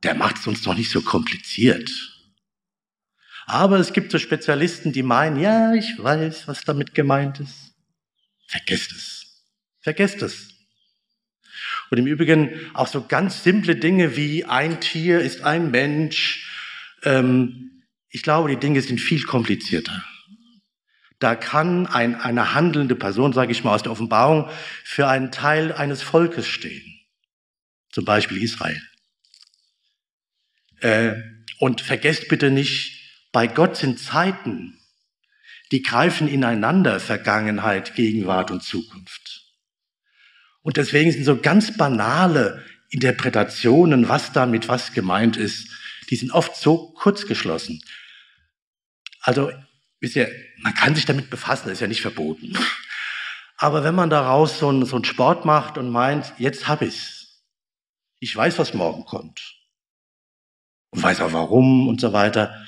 der 0.04 0.16
macht 0.16 0.38
es 0.38 0.48
uns 0.48 0.62
doch 0.62 0.76
nicht 0.76 0.92
so 0.92 1.02
kompliziert. 1.02 1.92
Aber 3.46 3.80
es 3.80 3.94
gibt 3.94 4.12
so 4.12 4.20
Spezialisten, 4.20 4.94
die 4.94 5.04
meinen, 5.04 5.40
ja, 5.40 5.74
ich 5.74 5.98
weiß, 5.98 6.48
was 6.48 6.64
damit 6.64 6.94
gemeint 6.94 7.40
ist. 7.40 7.74
Vergesst 8.48 8.92
es. 8.92 9.44
Vergesst 9.82 10.22
es. 10.22 10.53
Und 11.94 12.00
im 12.00 12.08
Übrigen 12.08 12.50
auch 12.74 12.88
so 12.88 13.06
ganz 13.06 13.44
simple 13.44 13.76
Dinge 13.76 14.18
wie 14.18 14.46
ein 14.46 14.82
Tier 14.82 15.20
ist 15.20 15.44
ein 15.44 15.70
Mensch. 15.70 16.50
Ähm, 17.04 17.84
ich 18.10 18.24
glaube, 18.24 18.50
die 18.50 18.58
Dinge 18.58 18.82
sind 18.82 19.00
viel 19.00 19.22
komplizierter. 19.26 20.04
Da 21.20 21.36
kann 21.36 21.86
ein, 21.86 22.16
eine 22.16 22.56
handelnde 22.56 22.96
Person, 22.96 23.32
sage 23.32 23.52
ich 23.52 23.64
mal 23.64 23.76
aus 23.76 23.84
der 23.84 23.92
Offenbarung, 23.92 24.50
für 24.84 25.08
einen 25.08 25.32
Teil 25.32 25.72
eines 25.72 26.02
Volkes 26.02 26.48
stehen. 26.48 27.00
Zum 27.92 28.06
Beispiel 28.06 28.42
Israel. 28.42 28.82
Äh, 30.80 31.14
und 31.60 31.82
vergesst 31.82 32.28
bitte 32.28 32.50
nicht, 32.50 33.04
bei 33.32 33.46
Gott 33.46 33.78
sind 33.78 34.00
Zeiten, 34.00 34.80
die 35.72 35.84
greifen 35.84 36.28
ineinander, 36.28 37.00
Vergangenheit, 37.00 37.94
Gegenwart 37.94 38.50
und 38.50 38.64
Zukunft. 38.64 39.33
Und 40.64 40.78
deswegen 40.78 41.12
sind 41.12 41.24
so 41.24 41.40
ganz 41.40 41.78
banale 41.78 42.66
Interpretationen, 42.90 44.10
was 44.10 44.32
da 44.32 44.46
mit 44.46 44.68
was 44.68 44.94
gemeint 44.94 45.38
ist, 45.38 45.70
die 46.10 46.16
sind 46.16 46.32
oft 46.32 46.56
so 46.56 46.92
kurz 46.94 47.28
geschlossen. 47.28 47.82
Also, 49.22 49.52
wisst 50.00 50.16
ihr, 50.16 50.32
man 50.60 50.74
kann 50.74 50.96
sich 50.96 51.06
damit 51.06 51.30
befassen, 51.30 51.70
ist 51.70 51.80
ja 51.80 51.88
nicht 51.88 52.02
verboten. 52.02 52.58
Aber 53.58 53.84
wenn 53.84 53.96
man 53.96 54.10
daraus 54.10 54.60
so 54.60 54.70
einen, 54.70 54.86
so 54.86 55.02
Sport 55.04 55.46
macht 55.46 55.78
und 55.78 55.90
meint, 55.90 56.34
jetzt 56.38 56.68
hab 56.68 56.82
ich's, 56.82 57.44
ich 58.20 58.36
weiß, 58.36 58.58
was 58.60 58.74
morgen 58.74 59.06
kommt, 59.06 59.64
und 60.94 61.02
weiß 61.02 61.22
auch 61.22 61.34
warum 61.34 61.88
und 61.88 62.00
so 62.00 62.14
weiter. 62.14 62.66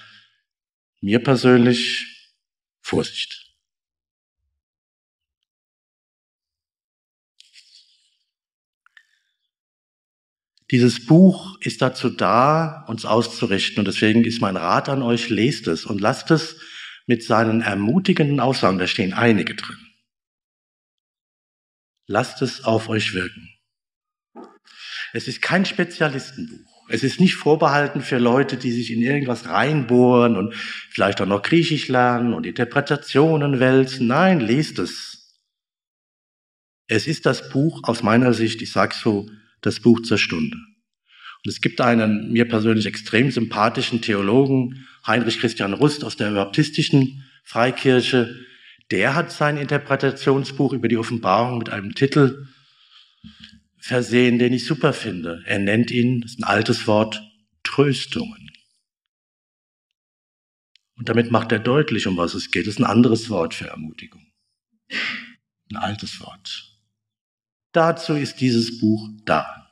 Mir 1.00 1.24
persönlich 1.24 2.34
Vorsicht. 2.82 3.45
Dieses 10.72 11.06
Buch 11.06 11.58
ist 11.62 11.82
dazu 11.82 12.10
da, 12.10 12.86
uns 12.88 13.06
auszurichten. 13.06 13.80
Und 13.80 13.86
deswegen 13.86 14.24
ist 14.24 14.42
mein 14.42 14.58
Rat 14.58 14.90
an 14.90 15.02
euch, 15.02 15.30
lest 15.30 15.68
es 15.68 15.86
und 15.86 16.02
lasst 16.02 16.32
es 16.32 16.60
mit 17.08 17.24
seinen 17.24 17.62
ermutigenden 17.62 18.40
Aussagen, 18.40 18.80
da 18.80 18.88
stehen 18.88 19.14
einige 19.14 19.56
drin. 19.56 19.78
Lasst 22.08 22.42
es 22.42 22.64
auf 22.64 22.90
euch 22.90 23.14
wirken. 23.14 23.50
Es 25.14 25.28
ist 25.28 25.42
kein 25.42 25.66
Spezialistenbuch. 25.66 26.90
Es 26.90 27.04
ist 27.04 27.20
nicht 27.20 27.36
vorbehalten 27.36 28.02
für 28.02 28.18
Leute, 28.18 28.58
die 28.58 28.72
sich 28.72 28.92
in 28.92 29.02
irgendwas 29.02 29.48
reinbohren 29.48 30.36
und 30.36 30.54
vielleicht 30.54 31.20
auch 31.22 31.26
noch 31.26 31.42
Griechisch 31.42 31.88
lernen 31.88 32.34
und 32.34 32.46
Interpretationen 32.46 33.60
wälzen. 33.60 34.08
Nein, 34.08 34.40
lest 34.40 34.78
es. 34.78 35.40
Es 36.88 37.08
ist 37.08 37.26
das 37.26 37.50
Buch 37.50 37.82
aus 37.84 38.04
meiner 38.04 38.34
Sicht, 38.34 38.62
ich 38.62 38.72
sage 38.72 38.94
so, 38.96 39.28
das 39.66 39.80
Buch 39.80 40.02
zur 40.02 40.18
Stunde. 40.18 40.58
Und 40.58 41.52
es 41.52 41.62
gibt 41.62 41.82
einen 41.82 42.32
mir 42.32 42.48
persönlich 42.48 42.86
extrem 42.86 43.32
sympathischen 43.32 44.02
Theologen, 44.02 44.88
Heinrich 45.06 45.40
Christian 45.40 45.74
Rust 45.74 46.04
aus 46.04 46.18
der 46.18 46.32
baptistischen 46.32 47.24
Freikirche. 47.44 48.36
Der 48.92 49.14
hat 49.16 49.32
sein 49.32 49.58
Interpretationsbuch 49.58 50.74
über 50.74 50.88
die 50.88 50.98
Offenbarung 50.98 51.60
mit 51.60 51.70
einem 51.70 51.94
Titel 51.94 52.48
versehen, 53.78 54.40
den 54.40 54.54
ich 54.54 54.66
super 54.66 54.94
finde. 54.94 55.44
Er 55.46 55.60
nennt 55.60 55.92
ihn, 55.92 56.22
das 56.22 56.32
ist 56.32 56.40
ein 56.40 56.44
altes 56.44 56.88
Wort, 56.88 57.22
Tröstungen. 57.64 58.50
Und 60.98 61.10
damit 61.10 61.30
macht 61.30 61.52
er 61.52 61.60
deutlich, 61.60 62.08
um 62.08 62.18
was 62.18 62.34
es 62.34 62.52
geht. 62.52 62.66
Das 62.66 62.76
ist 62.76 62.80
ein 62.80 62.86
anderes 62.86 63.30
Wort 63.30 63.54
für 63.54 63.68
Ermutigung. 63.68 64.26
Ein 65.70 65.78
altes 65.78 66.20
Wort. 66.22 66.75
Dazu 67.76 68.14
ist 68.14 68.40
dieses 68.40 68.80
Buch 68.80 69.10
da. 69.26 69.72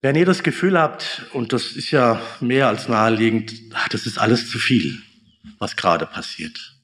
Wenn 0.00 0.14
ihr 0.14 0.26
das 0.26 0.42
Gefühl 0.42 0.78
habt, 0.78 1.26
und 1.32 1.52
das 1.52 1.72
ist 1.72 1.90
ja 1.90 2.20
mehr 2.40 2.68
als 2.68 2.88
naheliegend, 2.88 3.52
das 3.90 4.06
ist 4.06 4.18
alles 4.18 4.50
zu 4.50 4.58
viel, 4.58 5.02
was 5.58 5.74
gerade 5.76 6.06
passiert 6.06 6.76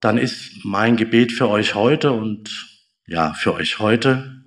dann 0.00 0.18
ist 0.18 0.64
mein 0.64 0.96
Gebet 0.96 1.32
für 1.32 1.48
euch 1.48 1.74
heute 1.74 2.12
und 2.12 2.66
ja, 3.06 3.34
für 3.34 3.54
euch 3.54 3.78
heute, 3.78 4.44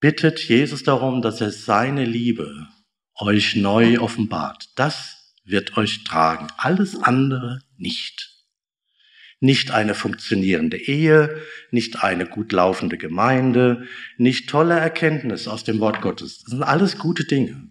bittet 0.00 0.40
Jesus 0.48 0.82
darum, 0.82 1.22
dass 1.22 1.40
er 1.40 1.50
seine 1.50 2.04
Liebe 2.04 2.68
euch 3.16 3.56
neu 3.56 4.00
offenbart. 4.00 4.70
Das 4.76 5.11
wird 5.44 5.76
euch 5.76 6.04
tragen, 6.04 6.48
alles 6.56 6.96
andere 7.02 7.60
nicht. 7.76 8.30
Nicht 9.40 9.72
eine 9.72 9.94
funktionierende 9.94 10.76
Ehe, 10.76 11.42
nicht 11.72 12.04
eine 12.04 12.26
gut 12.26 12.52
laufende 12.52 12.96
Gemeinde, 12.96 13.88
nicht 14.16 14.48
tolle 14.48 14.78
Erkenntnis 14.78 15.48
aus 15.48 15.64
dem 15.64 15.80
Wort 15.80 16.00
Gottes. 16.00 16.38
Das 16.38 16.52
sind 16.52 16.62
alles 16.62 16.96
gute 16.96 17.24
Dinge. 17.24 17.68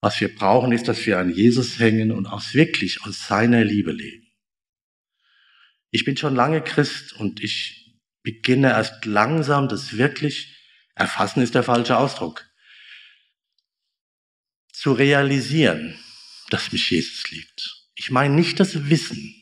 Was 0.00 0.20
wir 0.20 0.34
brauchen, 0.34 0.72
ist, 0.72 0.88
dass 0.88 1.06
wir 1.06 1.18
an 1.18 1.30
Jesus 1.30 1.78
hängen 1.78 2.10
und 2.10 2.26
auch 2.26 2.42
wirklich 2.54 3.04
aus 3.04 3.26
seiner 3.26 3.64
Liebe 3.64 3.92
leben. 3.92 4.26
Ich 5.90 6.04
bin 6.04 6.16
schon 6.16 6.34
lange 6.34 6.62
Christ 6.62 7.12
und 7.12 7.42
ich 7.42 8.00
beginne 8.22 8.70
erst 8.70 9.04
langsam 9.04 9.68
das 9.68 9.98
wirklich, 9.98 10.58
erfassen 10.94 11.42
ist 11.42 11.54
der 11.54 11.62
falsche 11.62 11.98
Ausdruck, 11.98 12.50
zu 14.82 14.92
realisieren, 14.94 15.96
dass 16.50 16.72
mich 16.72 16.90
Jesus 16.90 17.30
liebt. 17.30 17.86
Ich 17.94 18.10
meine 18.10 18.34
nicht 18.34 18.58
das 18.58 18.90
Wissen. 18.90 19.32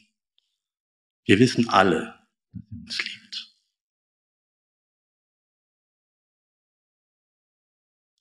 Wir 1.24 1.38
wissen 1.38 1.70
alle, 1.70 2.14
dass 2.52 2.62
er 2.62 2.82
uns 2.82 3.02
liebt. 3.02 3.54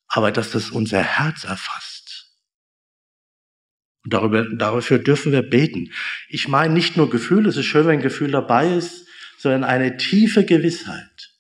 Aber 0.07 0.31
dass 0.31 0.51
das 0.51 0.71
unser 0.71 1.03
Herz 1.03 1.43
erfasst 1.43 2.37
und 4.05 4.13
darüber, 4.13 4.45
dafür 4.55 4.99
dürfen 4.99 5.33
wir 5.33 5.41
beten. 5.41 5.91
Ich 6.29 6.47
meine 6.47 6.73
nicht 6.73 6.95
nur 6.95 7.09
Gefühl, 7.09 7.45
es 7.47 7.57
ist 7.57 7.65
schön, 7.65 7.85
wenn 7.85 7.97
ein 7.97 8.01
Gefühl 8.01 8.31
dabei 8.31 8.73
ist, 8.73 9.05
sondern 9.37 9.65
eine 9.65 9.97
tiefe 9.97 10.45
Gewissheit. 10.45 11.35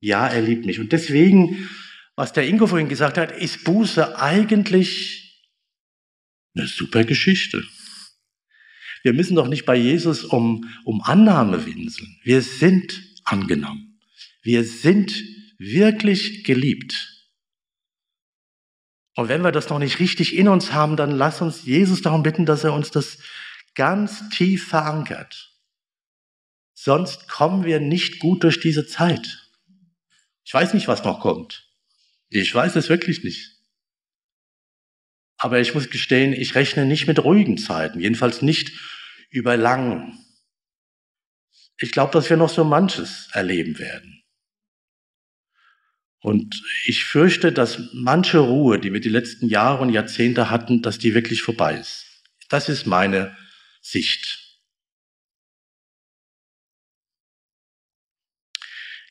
Ja, 0.00 0.26
er 0.26 0.42
liebt 0.42 0.66
mich. 0.66 0.80
Und 0.80 0.90
deswegen, 0.90 1.70
was 2.20 2.34
der 2.34 2.46
Ingo 2.46 2.66
vorhin 2.66 2.90
gesagt 2.90 3.16
hat, 3.16 3.32
ist 3.32 3.64
Buße 3.64 4.18
eigentlich 4.18 5.42
eine 6.54 6.66
super 6.66 7.04
Geschichte. 7.04 7.64
Wir 9.02 9.14
müssen 9.14 9.36
doch 9.36 9.48
nicht 9.48 9.64
bei 9.64 9.74
Jesus 9.74 10.24
um, 10.24 10.70
um 10.84 11.00
Annahme 11.00 11.64
winseln. 11.64 12.20
Wir 12.22 12.42
sind 12.42 13.02
angenommen. 13.24 13.98
Wir 14.42 14.64
sind 14.64 15.14
wirklich 15.56 16.44
geliebt. 16.44 17.26
Und 19.16 19.30
wenn 19.30 19.40
wir 19.40 19.50
das 19.50 19.70
noch 19.70 19.78
nicht 19.78 19.98
richtig 19.98 20.36
in 20.36 20.48
uns 20.48 20.74
haben, 20.74 20.98
dann 20.98 21.12
lass 21.12 21.40
uns 21.40 21.64
Jesus 21.64 22.02
darum 22.02 22.22
bitten, 22.22 22.44
dass 22.44 22.64
er 22.64 22.74
uns 22.74 22.90
das 22.90 23.16
ganz 23.74 24.28
tief 24.28 24.68
verankert. 24.68 25.58
Sonst 26.74 27.28
kommen 27.28 27.64
wir 27.64 27.80
nicht 27.80 28.18
gut 28.18 28.44
durch 28.44 28.60
diese 28.60 28.86
Zeit. 28.86 29.48
Ich 30.44 30.52
weiß 30.52 30.74
nicht, 30.74 30.86
was 30.86 31.02
noch 31.02 31.20
kommt. 31.20 31.69
Ich 32.30 32.54
weiß 32.54 32.76
es 32.76 32.88
wirklich 32.88 33.24
nicht. 33.24 33.56
Aber 35.36 35.60
ich 35.60 35.74
muss 35.74 35.90
gestehen, 35.90 36.32
ich 36.32 36.54
rechne 36.54 36.86
nicht 36.86 37.06
mit 37.06 37.18
ruhigen 37.18 37.58
Zeiten, 37.58 38.00
jedenfalls 38.00 38.42
nicht 38.42 38.72
über 39.30 39.56
lang. 39.56 40.18
Ich 41.78 41.92
glaube, 41.92 42.12
dass 42.12 42.30
wir 42.30 42.36
noch 42.36 42.50
so 42.50 42.62
manches 42.62 43.28
erleben 43.32 43.78
werden. 43.78 44.22
Und 46.22 46.62
ich 46.84 47.04
fürchte, 47.04 47.52
dass 47.52 47.80
manche 47.94 48.38
Ruhe, 48.38 48.78
die 48.78 48.92
wir 48.92 49.00
die 49.00 49.08
letzten 49.08 49.48
Jahre 49.48 49.82
und 49.82 49.88
Jahrzehnte 49.88 50.50
hatten, 50.50 50.82
dass 50.82 50.98
die 50.98 51.14
wirklich 51.14 51.42
vorbei 51.42 51.78
ist. 51.78 52.04
Das 52.50 52.68
ist 52.68 52.86
meine 52.86 53.36
Sicht. 53.80 54.49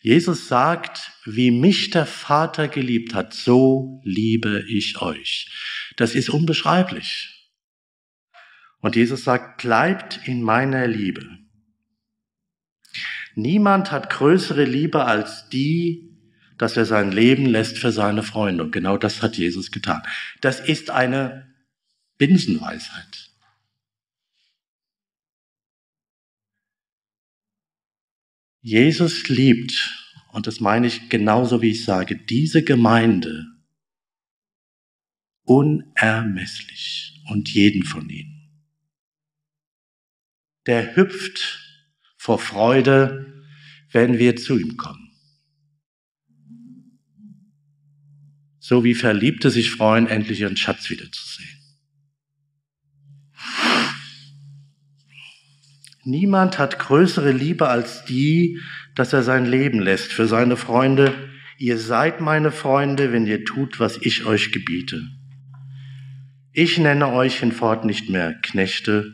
Jesus 0.02 0.48
sagt, 0.48 1.12
wie 1.26 1.52
mich 1.52 1.90
der 1.90 2.06
Vater 2.06 2.70
geliebt 2.70 3.14
hat, 3.14 3.34
so 3.34 4.02
liebe 4.06 4.64
ich 4.70 5.02
euch. 5.02 5.52
Das 5.98 6.16
ist 6.16 6.30
unbeschreiblich. 6.30 7.52
Und 8.80 8.96
Jesus 8.96 9.26
sagt, 9.26 9.62
bleibt 9.62 10.22
in 10.26 10.42
meiner 10.42 10.88
Liebe. 10.88 11.28
Niemand 13.36 13.92
hat 13.92 14.10
größere 14.10 14.64
Liebe 14.64 15.04
als 15.06 15.50
die, 15.50 16.10
dass 16.58 16.78
er 16.78 16.86
sein 16.86 17.12
Leben 17.12 17.46
lässt 17.46 17.78
für 17.78 17.92
seine 17.92 18.24
Freunde. 18.24 18.64
Und 18.64 18.72
genau 18.72 18.98
das 18.98 19.22
hat 19.22 19.38
Jesus 19.38 19.72
getan. 19.72 20.02
Das 20.42 20.60
ist 20.60 20.90
eine 20.90 21.54
Binsenweisheit. 22.18 23.29
Jesus 28.62 29.28
liebt, 29.30 29.96
und 30.32 30.48
das 30.48 30.60
meine 30.60 30.88
ich 30.88 31.10
genauso 31.10 31.62
wie 31.62 31.72
ich 31.72 31.86
sage, 31.86 32.18
diese 32.18 32.64
Gemeinde 32.64 33.46
unermesslich 35.44 37.24
und 37.30 37.50
jeden 37.50 37.84
von 37.84 38.10
ihnen. 38.10 38.64
Der 40.68 40.96
hüpft 40.96 41.60
vor 42.18 42.38
Freude, 42.38 43.44
wenn 43.92 44.20
wir 44.20 44.36
zu 44.36 44.60
ihm 44.60 44.78
kommen. 44.78 45.10
So 48.60 48.84
wie 48.84 48.94
Verliebte 48.94 49.50
sich 49.50 49.72
freuen, 49.72 50.06
endlich 50.06 50.42
ihren 50.42 50.58
Schatz 50.58 50.92
wiederzusehen. 50.92 51.59
Niemand 56.10 56.58
hat 56.58 56.80
größere 56.80 57.32
Liebe 57.32 57.68
als 57.68 58.04
die, 58.04 58.60
dass 58.96 59.14
er 59.14 59.22
sein 59.22 59.46
Leben 59.46 59.80
lässt 59.80 60.12
für 60.12 60.28
seine 60.28 60.58
Freunde. 60.58 61.14
Ihr 61.60 61.78
seid 61.78 62.20
meine 62.20 62.52
Freunde, 62.52 63.14
wenn 63.14 63.28
ihr 63.28 63.46
tut, 63.46 63.80
was 63.80 64.00
ich 64.02 64.26
euch 64.26 64.52
gebiete. 64.52 65.08
Ich 66.52 66.80
nenne 66.80 67.10
euch 67.10 67.40
hinfort 67.40 67.86
nicht 67.86 68.10
mehr 68.10 68.34
Knechte, 68.34 69.14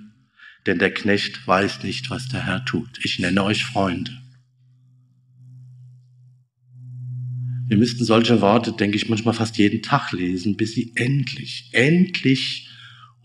denn 0.65 0.79
der 0.79 0.93
Knecht 0.93 1.45
weiß 1.45 1.83
nicht, 1.83 2.09
was 2.09 2.29
der 2.29 2.45
Herr 2.45 2.63
tut. 2.63 3.03
Ich 3.03 3.19
nenne 3.19 3.43
euch 3.43 3.65
Freunde. 3.65 4.11
Wir 7.67 7.77
müssten 7.77 8.05
solche 8.05 8.39
Worte, 8.39 8.71
denke 8.71 8.95
ich, 8.95 9.09
manchmal 9.09 9.33
fast 9.33 9.57
jeden 9.57 9.81
Tag 9.81 10.13
lesen, 10.13 10.55
bis 10.55 10.71
sie 10.71 10.93
endlich, 10.95 11.71
endlich 11.73 12.69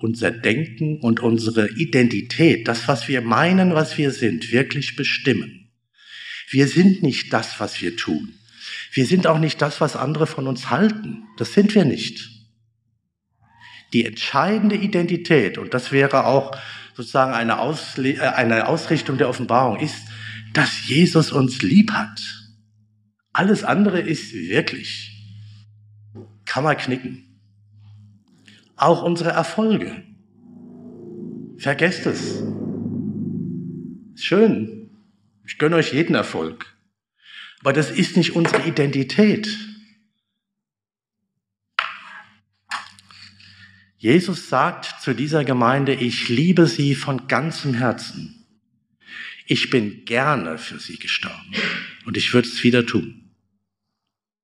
unser 0.00 0.30
Denken 0.30 0.98
und 1.00 1.20
unsere 1.20 1.70
Identität, 1.70 2.66
das, 2.66 2.88
was 2.88 3.06
wir 3.06 3.20
meinen, 3.20 3.74
was 3.74 3.98
wir 3.98 4.10
sind, 4.10 4.50
wirklich 4.50 4.96
bestimmen. 4.96 5.70
Wir 6.48 6.66
sind 6.66 7.02
nicht 7.02 7.32
das, 7.32 7.60
was 7.60 7.80
wir 7.80 7.96
tun. 7.96 8.34
Wir 8.92 9.06
sind 9.06 9.26
auch 9.26 9.38
nicht 9.38 9.62
das, 9.62 9.80
was 9.80 9.96
andere 9.96 10.26
von 10.26 10.46
uns 10.46 10.70
halten. 10.70 11.24
Das 11.36 11.52
sind 11.52 11.74
wir 11.74 11.84
nicht. 11.84 12.28
Die 13.92 14.04
entscheidende 14.04 14.76
Identität, 14.76 15.58
und 15.58 15.74
das 15.74 15.92
wäre 15.92 16.24
auch 16.26 16.56
sozusagen 16.94 17.32
eine, 17.32 17.58
Ausle 17.58 18.14
äh, 18.14 18.20
eine 18.20 18.68
Ausrichtung 18.68 19.18
der 19.18 19.28
Offenbarung, 19.28 19.78
ist, 19.78 20.02
dass 20.52 20.88
Jesus 20.88 21.30
uns 21.30 21.62
lieb 21.62 21.92
hat. 21.92 22.20
Alles 23.32 23.62
andere 23.64 24.00
ist 24.00 24.32
wirklich, 24.32 25.12
kann 26.46 26.64
man 26.64 26.76
knicken 26.76 27.29
auch 28.80 29.02
unsere 29.02 29.30
Erfolge. 29.30 30.02
Vergesst 31.58 32.06
es. 32.06 32.42
Schön. 34.14 34.90
Ich 35.46 35.58
gönne 35.58 35.76
euch 35.76 35.92
jeden 35.92 36.14
Erfolg. 36.14 36.76
Aber 37.60 37.72
das 37.72 37.90
ist 37.90 38.16
nicht 38.16 38.34
unsere 38.34 38.66
Identität. 38.66 39.48
Jesus 43.98 44.48
sagt 44.48 45.02
zu 45.02 45.12
dieser 45.14 45.44
Gemeinde, 45.44 45.94
ich 45.94 46.30
liebe 46.30 46.66
sie 46.66 46.94
von 46.94 47.28
ganzem 47.28 47.74
Herzen. 47.74 48.46
Ich 49.46 49.68
bin 49.68 50.06
gerne 50.06 50.56
für 50.56 50.78
sie 50.78 50.96
gestorben 50.96 51.52
und 52.06 52.16
ich 52.16 52.32
würde 52.32 52.48
es 52.48 52.64
wieder 52.64 52.86
tun. 52.86 53.34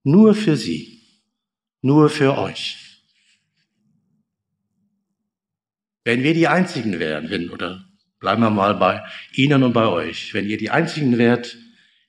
Nur 0.03 0.35
für 0.35 0.59
sie, 0.59 1.01
nur 1.81 2.11
für 2.11 2.37
euch. 2.37 2.86
Wenn 6.07 6.23
wir 6.23 6.35
die 6.35 6.47
Einzigen 6.47 7.01
wären, 7.01 7.31
wenn, 7.31 7.51
oder 7.51 7.85
bleiben 8.21 8.41
wir 8.41 8.51
mal 8.51 8.77
bei 8.77 9.05
Ihnen 9.33 9.65
und 9.65 9.73
bei 9.73 9.87
euch, 9.87 10.35
wenn 10.35 10.49
ihr 10.49 10.57
die 10.57 10.71
Einzigen 10.71 11.19
wärt, 11.19 11.59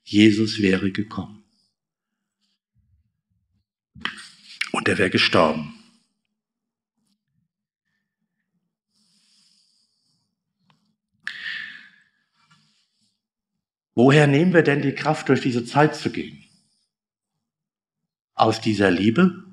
Jesus 0.04 0.62
wäre 0.62 0.92
gekommen. 0.92 1.44
Und 4.72 4.88
er 4.88 5.00
wäre 5.00 5.10
gestorben. 5.10 5.74
Woher 13.96 14.28
nehmen 14.28 14.54
wir 14.54 14.62
denn 14.62 14.84
die 14.84 14.94
Kraft, 14.94 15.28
durch 15.30 15.42
diese 15.42 15.66
Zeit 15.66 15.96
zu 15.96 16.12
gehen? 16.12 16.44
Aus 18.36 18.62
dieser 18.62 18.92
Liebe? 18.92 19.47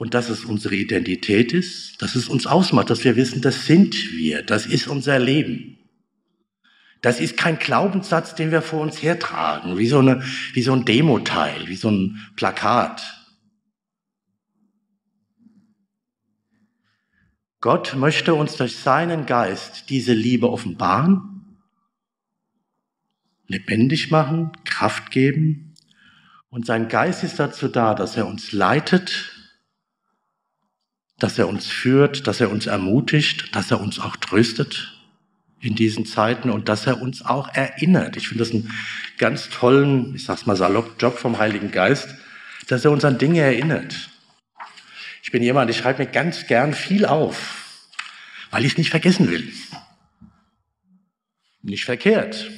Und 0.00 0.14
dass 0.14 0.30
es 0.30 0.46
unsere 0.46 0.76
Identität 0.76 1.52
ist, 1.52 2.00
dass 2.00 2.14
es 2.14 2.26
uns 2.26 2.46
ausmacht, 2.46 2.88
dass 2.88 3.04
wir 3.04 3.16
wissen, 3.16 3.42
das 3.42 3.66
sind 3.66 3.94
wir, 4.12 4.42
das 4.42 4.64
ist 4.64 4.86
unser 4.86 5.18
Leben. 5.18 5.76
Das 7.02 7.20
ist 7.20 7.36
kein 7.36 7.58
Glaubenssatz, 7.58 8.34
den 8.34 8.50
wir 8.50 8.62
vor 8.62 8.80
uns 8.80 9.02
hertragen, 9.02 9.76
wie 9.76 9.86
so, 9.86 9.98
eine, 9.98 10.22
wie 10.54 10.62
so 10.62 10.72
ein 10.72 10.86
Demoteil, 10.86 11.68
wie 11.68 11.76
so 11.76 11.90
ein 11.90 12.18
Plakat. 12.34 13.02
Gott 17.60 17.94
möchte 17.94 18.32
uns 18.32 18.56
durch 18.56 18.76
seinen 18.76 19.26
Geist 19.26 19.90
diese 19.90 20.14
Liebe 20.14 20.50
offenbaren, 20.50 21.58
lebendig 23.48 24.10
machen, 24.10 24.52
Kraft 24.64 25.10
geben. 25.10 25.74
Und 26.48 26.64
sein 26.64 26.88
Geist 26.88 27.22
ist 27.22 27.38
dazu 27.38 27.68
da, 27.68 27.94
dass 27.94 28.16
er 28.16 28.26
uns 28.26 28.52
leitet, 28.52 29.36
dass 31.20 31.38
er 31.38 31.48
uns 31.48 31.66
führt, 31.66 32.26
dass 32.26 32.40
er 32.40 32.50
uns 32.50 32.66
ermutigt, 32.66 33.54
dass 33.54 33.70
er 33.70 33.80
uns 33.80 33.98
auch 34.00 34.16
tröstet 34.16 34.96
in 35.60 35.74
diesen 35.74 36.06
Zeiten 36.06 36.50
und 36.50 36.68
dass 36.68 36.86
er 36.86 37.00
uns 37.00 37.24
auch 37.24 37.48
erinnert. 37.54 38.16
Ich 38.16 38.28
finde 38.28 38.44
das 38.44 38.52
einen 38.52 38.72
ganz 39.18 39.50
tollen, 39.50 40.14
ich 40.14 40.24
sag's 40.24 40.46
mal 40.46 40.56
salopp, 40.56 41.00
Job 41.00 41.18
vom 41.18 41.38
Heiligen 41.38 41.70
Geist, 41.70 42.08
dass 42.68 42.84
er 42.84 42.90
uns 42.90 43.04
an 43.04 43.18
Dinge 43.18 43.40
erinnert. 43.40 44.10
Ich 45.22 45.30
bin 45.30 45.42
jemand, 45.42 45.70
ich 45.70 45.76
schreibe 45.76 46.04
mir 46.04 46.10
ganz 46.10 46.46
gern 46.46 46.72
viel 46.72 47.04
auf, 47.04 47.86
weil 48.50 48.64
ich 48.64 48.72
es 48.72 48.78
nicht 48.78 48.90
vergessen 48.90 49.30
will. 49.30 49.52
Nicht 51.62 51.84
verkehrt. 51.84 52.50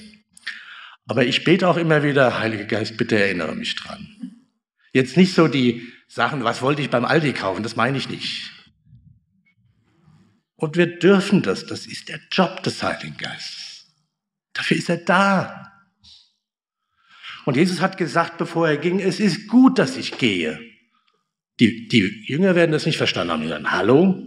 Aber 1.07 1.25
ich 1.25 1.43
bete 1.43 1.69
auch 1.69 1.77
immer 1.77 2.05
wieder, 2.05 2.39
Heiliger 2.39 2.65
Geist, 2.65 2.97
bitte 2.97 3.19
erinnere 3.19 3.57
mich 3.57 3.75
dran. 3.75 4.09
Jetzt 4.93 5.17
nicht 5.17 5.35
so 5.35 5.49
die 5.49 5.89
Sachen, 6.13 6.45
was 6.45 6.61
wollte 6.61 6.83
ich 6.83 6.91
beim 6.91 7.07
Aldi 7.07 7.33
kaufen, 7.33 7.63
das 7.63 7.75
meine 7.75 7.97
ich 7.97 8.11
nicht. 8.11 8.51
Und 10.57 10.77
wir 10.77 10.99
dürfen 10.99 11.41
das. 11.41 11.65
Das 11.65 11.87
ist 11.87 12.11
der 12.11 12.21
Job 12.31 12.63
des 12.63 12.83
Heiligen 12.83 13.17
Geistes. 13.17 13.87
Dafür 14.53 14.77
ist 14.77 14.91
er 14.91 14.99
da. 14.99 15.73
Und 17.47 17.57
Jesus 17.57 17.81
hat 17.81 17.97
gesagt, 17.97 18.37
bevor 18.37 18.69
er 18.69 18.77
ging, 18.77 19.01
es 19.01 19.21
ist 19.21 19.49
gut, 19.49 19.79
dass 19.79 19.97
ich 19.97 20.19
gehe. 20.19 20.61
Die, 21.59 21.89
die 21.89 22.27
Jünger 22.27 22.55
werden 22.57 22.73
das 22.73 22.85
nicht 22.85 22.99
verstanden 22.99 23.33
haben. 23.33 23.43
Die 23.43 23.49
sagen, 23.49 23.73
hallo? 23.73 24.23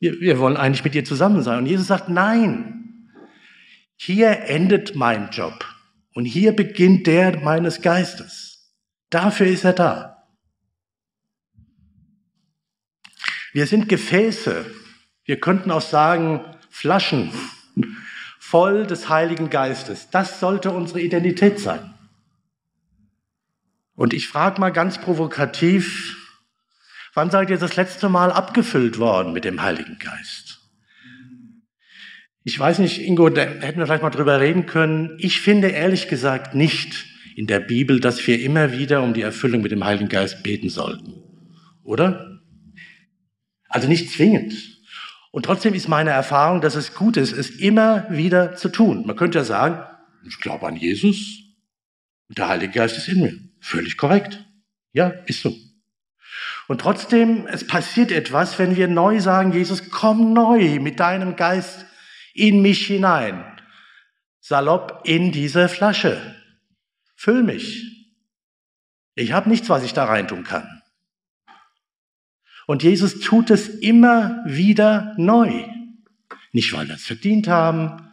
Wir, 0.00 0.20
wir 0.20 0.38
wollen 0.38 0.56
eigentlich 0.56 0.84
mit 0.84 0.94
dir 0.94 1.04
zusammen 1.04 1.42
sein. 1.42 1.58
Und 1.58 1.66
Jesus 1.66 1.88
sagt, 1.88 2.08
nein. 2.08 3.10
Hier 3.96 4.44
endet 4.46 4.96
mein 4.96 5.28
Job. 5.28 5.66
Und 6.14 6.24
hier 6.24 6.56
beginnt 6.56 7.06
der 7.06 7.40
meines 7.40 7.82
Geistes. 7.82 8.74
Dafür 9.10 9.48
ist 9.48 9.64
er 9.64 9.74
da. 9.74 10.13
Wir 13.54 13.68
sind 13.68 13.88
Gefäße. 13.88 14.66
Wir 15.24 15.38
könnten 15.38 15.70
auch 15.70 15.80
sagen 15.80 16.40
Flaschen 16.70 17.30
voll 18.40 18.84
des 18.84 19.08
Heiligen 19.08 19.48
Geistes. 19.48 20.10
Das 20.10 20.40
sollte 20.40 20.72
unsere 20.72 21.00
Identität 21.00 21.60
sein. 21.60 21.94
Und 23.94 24.12
ich 24.12 24.26
frage 24.26 24.60
mal 24.60 24.72
ganz 24.72 25.00
provokativ, 25.00 26.16
wann 27.14 27.30
seid 27.30 27.48
ihr 27.48 27.56
das 27.56 27.76
letzte 27.76 28.08
Mal 28.08 28.32
abgefüllt 28.32 28.98
worden 28.98 29.32
mit 29.32 29.44
dem 29.44 29.62
Heiligen 29.62 30.00
Geist? 30.00 30.58
Ich 32.42 32.58
weiß 32.58 32.80
nicht, 32.80 33.00
Ingo, 33.02 33.28
da 33.28 33.42
hätten 33.42 33.78
wir 33.78 33.86
vielleicht 33.86 34.02
mal 34.02 34.10
drüber 34.10 34.40
reden 34.40 34.66
können. 34.66 35.16
Ich 35.18 35.40
finde 35.40 35.68
ehrlich 35.68 36.08
gesagt 36.08 36.56
nicht 36.56 37.06
in 37.36 37.46
der 37.46 37.60
Bibel, 37.60 38.00
dass 38.00 38.26
wir 38.26 38.42
immer 38.42 38.72
wieder 38.72 39.04
um 39.04 39.14
die 39.14 39.22
Erfüllung 39.22 39.62
mit 39.62 39.70
dem 39.70 39.84
Heiligen 39.84 40.08
Geist 40.08 40.42
beten 40.42 40.70
sollten. 40.70 41.22
Oder? 41.84 42.33
Also 43.74 43.88
nicht 43.88 44.12
zwingend. 44.12 44.54
Und 45.32 45.46
trotzdem 45.46 45.74
ist 45.74 45.88
meine 45.88 46.10
Erfahrung, 46.10 46.60
dass 46.60 46.76
es 46.76 46.94
gut 46.94 47.16
ist, 47.16 47.32
es 47.32 47.50
immer 47.50 48.06
wieder 48.08 48.54
zu 48.54 48.68
tun. 48.68 49.04
Man 49.04 49.16
könnte 49.16 49.38
ja 49.38 49.44
sagen, 49.44 49.84
ich 50.24 50.38
glaube 50.38 50.68
an 50.68 50.76
Jesus 50.76 51.40
und 52.28 52.38
der 52.38 52.48
Heilige 52.48 52.72
Geist 52.72 52.96
ist 52.96 53.08
in 53.08 53.20
mir. 53.20 53.36
Völlig 53.60 53.96
korrekt. 53.96 54.46
Ja, 54.92 55.08
ist 55.26 55.42
so. 55.42 55.52
Und 56.68 56.82
trotzdem, 56.82 57.48
es 57.48 57.66
passiert 57.66 58.12
etwas, 58.12 58.60
wenn 58.60 58.76
wir 58.76 58.86
neu 58.86 59.18
sagen, 59.18 59.52
Jesus, 59.52 59.90
komm 59.90 60.32
neu 60.32 60.78
mit 60.78 61.00
deinem 61.00 61.34
Geist 61.34 61.84
in 62.32 62.62
mich 62.62 62.86
hinein. 62.86 63.44
Salopp 64.38 65.00
in 65.02 65.32
diese 65.32 65.68
Flasche. 65.68 66.36
Füll 67.16 67.42
mich. 67.42 68.14
Ich 69.16 69.32
habe 69.32 69.48
nichts, 69.48 69.68
was 69.68 69.82
ich 69.82 69.94
da 69.94 70.04
reintun 70.04 70.44
kann. 70.44 70.82
Und 72.66 72.82
Jesus 72.82 73.20
tut 73.20 73.50
es 73.50 73.68
immer 73.68 74.42
wieder 74.46 75.14
neu. 75.18 75.66
Nicht, 76.52 76.72
weil 76.72 76.88
wir 76.88 76.94
es 76.94 77.04
verdient 77.04 77.48
haben, 77.48 78.10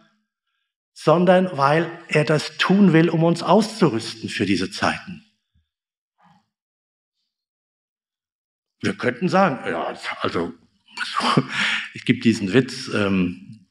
sondern 0.93 1.57
weil 1.57 1.89
er 2.07 2.25
das 2.25 2.57
tun 2.57 2.93
will, 2.93 3.09
um 3.09 3.23
uns 3.23 3.43
auszurüsten 3.43 4.29
für 4.29 4.45
diese 4.45 4.69
Zeiten. 4.71 5.25
Wir 8.81 8.95
könnten 8.95 9.29
sagen, 9.29 9.59
ja, 9.69 9.95
also 10.21 10.53
es 11.93 12.03
gibt 12.03 12.25
diesen 12.25 12.51
Witz, 12.53 12.89
ähm, 12.93 13.67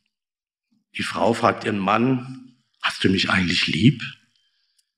die 0.97 1.03
Frau 1.03 1.35
fragt 1.35 1.65
ihren 1.65 1.79
Mann, 1.79 2.57
hast 2.83 3.05
du 3.05 3.11
mich 3.11 3.31
eigentlich 3.31 3.67
lieb? 3.67 4.03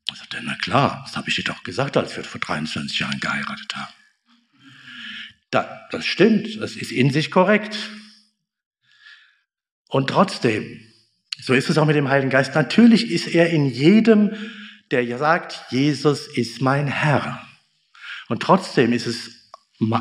Er 0.09 0.17
sagt, 0.17 0.37
na 0.43 0.55
klar, 0.57 1.03
das 1.05 1.17
habe 1.17 1.29
ich 1.29 1.37
dir 1.37 1.45
doch 1.45 1.63
gesagt, 1.63 1.97
als 1.97 2.17
wir 2.17 2.25
vor 2.25 2.41
23 2.41 2.99
Jahren 2.99 3.21
geheiratet 3.21 3.75
haben. 3.75 3.93
Da, 5.53 5.87
das 5.91 6.07
stimmt, 6.07 6.61
das 6.61 6.77
ist 6.77 6.91
in 6.91 7.11
sich 7.11 7.31
korrekt. 7.31 7.77
Und 9.87 10.09
trotzdem, 10.09 10.81
so 11.43 11.53
ist 11.53 11.69
es 11.69 11.77
auch 11.77 11.85
mit 11.85 11.95
dem 11.95 12.09
Heiligen 12.09 12.31
Geist, 12.31 12.55
natürlich 12.55 13.11
ist 13.11 13.29
er 13.29 13.51
in 13.51 13.67
jedem, 13.67 14.33
der 14.91 15.19
sagt, 15.19 15.61
Jesus 15.71 16.27
ist 16.27 16.63
mein 16.63 16.87
Herr. 16.87 17.47
Und 18.29 18.43
trotzdem 18.43 18.95
ist 18.95 19.07
es, 19.07 19.51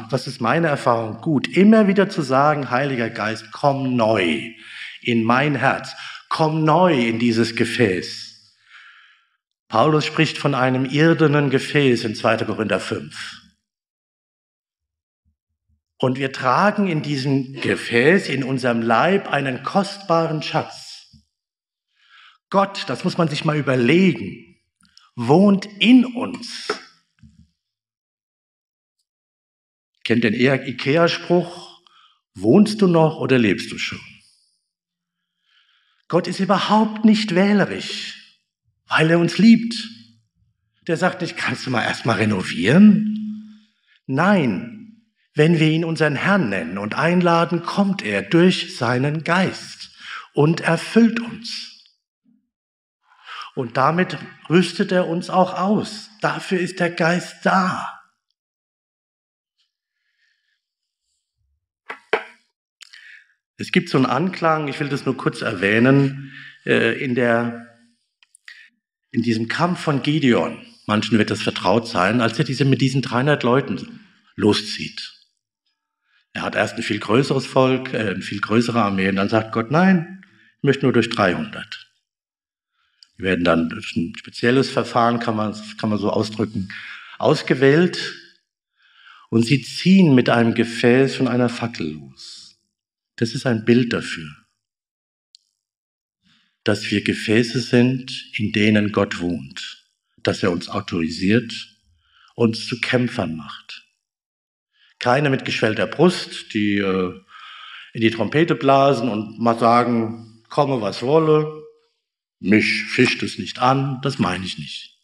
das 0.10 0.26
ist 0.28 0.40
meine 0.40 0.68
Erfahrung, 0.68 1.20
gut, 1.20 1.50
immer 1.50 1.88
wieder 1.88 2.10
zu 2.10 2.22
sagen, 2.22 2.72
Heiliger 2.72 3.10
Geist, 3.10 3.52
komm 3.52 3.98
neu 3.98 4.54
in 5.02 5.24
mein 5.26 5.56
Herz, 5.56 5.94
komm 6.30 6.64
neu 6.64 7.08
in 7.08 7.20
dieses 7.20 7.58
Gefäß. 7.58 8.56
Paulus 9.68 10.06
spricht 10.06 10.38
von 10.38 10.56
einem 10.56 10.86
irdenen 10.86 11.50
Gefäß 11.50 12.06
in 12.06 12.16
2. 12.16 12.38
Korinther 12.46 12.80
5. 12.80 13.41
Und 16.02 16.18
wir 16.18 16.32
tragen 16.32 16.88
in 16.88 17.04
diesem 17.04 17.54
Gefäß, 17.62 18.28
in 18.28 18.44
unserem 18.44 18.82
Leib 18.82 19.32
einen 19.32 19.62
kostbaren 19.62 20.42
Schatz. 20.42 21.16
Gott, 22.50 22.86
das 22.88 23.04
muss 23.04 23.20
man 23.20 23.28
sich 23.28 23.46
mal 23.46 23.56
überlegen, 23.56 24.60
wohnt 25.16 25.68
in 25.80 26.04
uns. 26.06 26.74
Kennt 30.04 30.24
den 30.24 30.34
Ikea-Spruch, 30.34 31.84
wohnst 32.34 32.82
du 32.82 32.88
noch 32.88 33.18
oder 33.20 33.38
lebst 33.38 33.72
du 33.72 33.78
schon? 33.78 34.02
Gott 36.08 36.28
ist 36.28 36.40
überhaupt 36.40 37.06
nicht 37.06 37.36
wählerisch, 37.36 38.42
weil 38.88 39.12
er 39.12 39.20
uns 39.20 39.38
liebt. 39.38 39.88
Der 40.88 40.98
sagt 40.98 41.22
nicht, 41.22 41.38
kannst 41.38 41.68
du 41.68 41.70
mal 41.70 41.84
erstmal 41.84 42.18
renovieren? 42.18 43.70
Nein, 44.08 44.81
wenn 45.34 45.60
wir 45.60 45.68
ihn 45.68 45.86
unseren 45.86 46.16
Herrn 46.16 46.50
nennen 46.50 46.78
und 46.78 46.96
einladen, 46.96 47.64
kommt 47.64 48.04
er 48.04 48.22
durch 48.22 48.76
seinen 48.76 49.24
Geist 49.24 49.92
und 50.34 50.62
erfüllt 50.62 51.20
uns. 51.20 51.72
Und 53.56 53.78
damit 53.78 54.18
rüstet 54.50 54.92
er 54.92 55.08
uns 55.08 55.30
auch 55.30 55.58
aus. 55.58 56.10
Dafür 56.22 56.60
ist 56.60 56.80
der 56.80 56.90
Geist 56.90 57.46
da. 57.46 58.02
Es 63.58 63.72
gibt 63.72 63.90
so 63.90 63.98
einen 63.98 64.08
Anklang, 64.08 64.68
ich 64.68 64.80
will 64.80 64.90
das 64.90 65.06
nur 65.06 65.16
kurz 65.16 65.42
erwähnen, 65.42 66.34
äh, 66.66 67.00
in, 67.04 67.14
der, 67.14 67.68
in 69.12 69.22
diesem 69.22 69.48
Kampf 69.48 69.82
von 69.82 70.02
Gideon. 70.02 70.66
Manchen 70.88 71.20
wird 71.20 71.30
das 71.30 71.42
vertraut 71.42 71.88
sein, 71.88 72.22
als 72.22 72.40
er 72.40 72.46
diese, 72.46 72.66
mit 72.66 72.82
diesen 72.82 73.04
300 73.04 73.44
Leuten 73.44 74.00
loszieht. 74.36 75.11
Er 76.34 76.44
hat 76.44 76.56
erst 76.56 76.76
ein 76.76 76.84
viel 76.84 77.00
größeres 77.00 77.46
Volk, 77.46 77.94
äh, 77.94 78.12
eine 78.12 78.22
viel 78.22 78.40
größere 78.40 78.82
Armee, 78.82 79.10
und 79.10 79.18
dann 79.18 79.30
sagt 79.30 79.52
Gott, 79.52 79.72
nein, 79.72 80.24
ich 80.58 80.64
möchte 80.64 80.86
nur 80.86 80.94
durch 80.94 81.10
300. 81.10 81.92
Die 83.18 83.24
werden 83.24 83.44
dann 83.44 83.70
durch 83.70 83.96
ein 83.96 84.14
spezielles 84.18 84.70
Verfahren, 84.70 85.20
kann 85.20 85.36
man, 85.36 85.56
kann 85.78 85.90
man 85.90 86.00
so 86.00 86.10
ausdrücken, 86.10 86.70
ausgewählt 87.20 88.16
und 89.30 89.46
sie 89.46 89.62
ziehen 89.62 90.16
mit 90.16 90.30
einem 90.30 90.54
Gefäß 90.54 91.16
von 91.16 91.28
einer 91.28 91.50
Fackel 91.50 91.92
los. 91.94 92.58
Das 93.16 93.34
ist 93.36 93.46
ein 93.46 93.66
Bild 93.66 93.94
dafür, 93.94 94.30
dass 96.64 96.90
wir 96.90 97.04
Gefäße 97.04 97.60
sind, 97.60 98.32
in 98.38 98.52
denen 98.52 98.92
Gott 98.92 99.20
wohnt, 99.20 99.86
dass 100.18 100.44
er 100.44 100.52
uns 100.52 100.70
autorisiert, 100.70 101.54
uns 102.36 102.66
zu 102.68 102.80
Kämpfern 102.80 103.36
macht. 103.36 103.81
Keine 105.02 105.32
mit 105.32 105.46
geschwellter 105.46 105.88
Brust, 105.88 106.54
die 106.54 106.78
äh, 106.78 107.20
in 107.94 108.02
die 108.02 108.12
Trompete 108.12 108.54
blasen 108.54 109.10
und 109.10 109.40
mal 109.40 109.58
sagen, 109.58 110.44
komme 110.48 110.80
was 110.80 111.02
wolle, 111.02 111.64
mich 112.40 112.84
fischt 112.84 113.24
es 113.24 113.40
nicht 113.40 113.60
an, 113.60 114.00
das 114.04 114.20
meine 114.20 114.46
ich 114.46 114.60
nicht. 114.60 115.00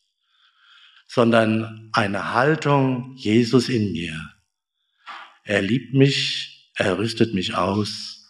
Sondern 1.08 1.90
eine 1.94 2.34
Haltung, 2.34 3.16
Jesus 3.18 3.70
in 3.70 3.92
mir. 3.92 4.34
Er 5.44 5.64
liebt 5.64 5.96
mich, 5.96 6.72
er 6.76 7.00
rüstet 7.00 7.34
mich 7.34 7.56
aus, 7.56 8.30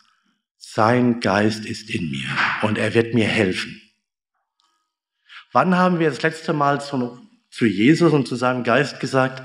sein 0.57 1.19
Geist 1.19 1.65
ist 1.65 1.89
in 1.89 2.09
mir 2.09 2.29
und 2.61 2.77
er 2.77 2.93
wird 2.93 3.13
mir 3.13 3.27
helfen. 3.27 3.81
Wann 5.51 5.75
haben 5.75 5.99
wir 5.99 6.09
das 6.09 6.21
letzte 6.21 6.53
Mal 6.53 6.79
zu, 6.79 7.19
zu 7.49 7.65
Jesus 7.65 8.13
und 8.13 8.25
zu 8.25 8.37
seinem 8.37 8.63
Geist 8.63 9.01
gesagt, 9.01 9.43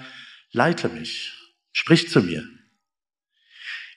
leite 0.53 0.89
mich, 0.89 1.33
Sprich 1.73 2.09
zu 2.09 2.23
mir. 2.23 2.47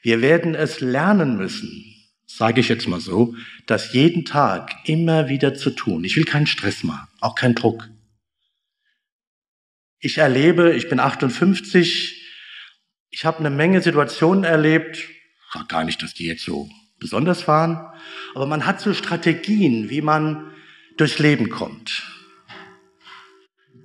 Wir 0.01 0.21
werden 0.21 0.55
es 0.55 0.81
lernen 0.81 1.37
müssen, 1.37 1.83
sage 2.25 2.61
ich 2.61 2.69
jetzt 2.69 2.87
mal 2.87 2.99
so, 2.99 3.35
das 3.65 3.93
jeden 3.93 4.23
Tag 4.25 4.71
immer 4.85 5.29
wieder 5.29 5.55
zu 5.55 5.71
tun. 5.71 6.03
Ich 6.03 6.15
will 6.15 6.25
keinen 6.25 6.47
Stress 6.47 6.83
machen, 6.83 7.07
auch 7.21 7.35
keinen 7.35 7.55
Druck. 7.55 7.89
Ich 9.99 10.19
erlebe, 10.19 10.75
ich 10.75 10.89
bin 10.89 10.99
58, 10.99 12.21
ich 13.09 13.25
habe 13.25 13.39
eine 13.39 13.49
Menge 13.49 13.81
Situationen 13.81 14.43
erlebt, 14.43 15.09
sag 15.51 15.69
gar 15.69 15.83
nicht, 15.83 16.03
dass 16.03 16.13
die 16.13 16.25
jetzt 16.25 16.43
so 16.43 16.69
besonders 16.99 17.47
waren, 17.47 17.87
aber 18.35 18.45
man 18.45 18.65
hat 18.65 18.81
so 18.81 18.93
Strategien, 18.93 19.89
wie 19.89 20.01
man 20.01 20.51
durchs 20.97 21.19
Leben 21.19 21.49
kommt. 21.49 22.03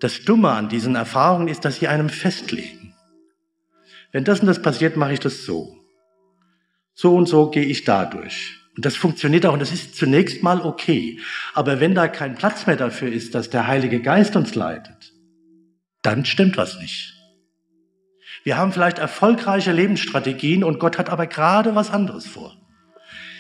Das 0.01 0.23
Dumme 0.25 0.51
an 0.51 0.69
diesen 0.69 0.97
Erfahrungen 0.97 1.49
ist, 1.49 1.65
dass 1.65 1.77
sie 1.77 1.89
einem 1.89 2.09
festlegen. 2.09 2.80
Wenn 4.13 4.25
das 4.25 4.41
und 4.41 4.47
das 4.47 4.63
passiert, 4.63 4.97
mache 4.97 5.13
ich 5.13 5.21
das 5.21 5.45
so. 5.45 5.77
So 6.95 7.15
und 7.17 7.27
so 7.27 7.51
gehe 7.51 7.65
ich 7.65 7.85
dadurch. 7.85 8.57
Und 8.77 8.85
das 8.85 8.97
funktioniert 8.97 9.47
auch 9.47 9.53
und 9.53 9.61
das 9.61 9.73
ist 9.73 9.97
zunächst 9.97 10.43
mal 10.43 10.61
okay. 10.61 11.19
Aber 11.55 11.81
wenn 11.81 11.95
da 11.95 12.09
kein 12.09 12.35
Platz 12.35 12.67
mehr 12.67 12.77
dafür 12.77 13.13
ist, 13.13 13.35
dass 13.35 13.51
der 13.51 13.67
Heilige 13.67 14.01
Geist 14.01 14.37
uns 14.37 14.55
leitet, 14.55 15.13
dann 16.03 16.25
stimmt 16.25 16.57
was 16.57 16.79
nicht. 16.79 17.15
Wir 18.43 18.57
haben 18.57 18.73
vielleicht 18.73 18.99
erfolgreiche 18.99 19.73
Lebensstrategien 19.73 20.65
und 20.65 20.79
Gott 20.79 20.99
hat 20.99 21.11
aber 21.11 21.27
gerade 21.27 21.75
was 21.75 21.91
anderes 21.91 22.27
vor. 22.27 22.57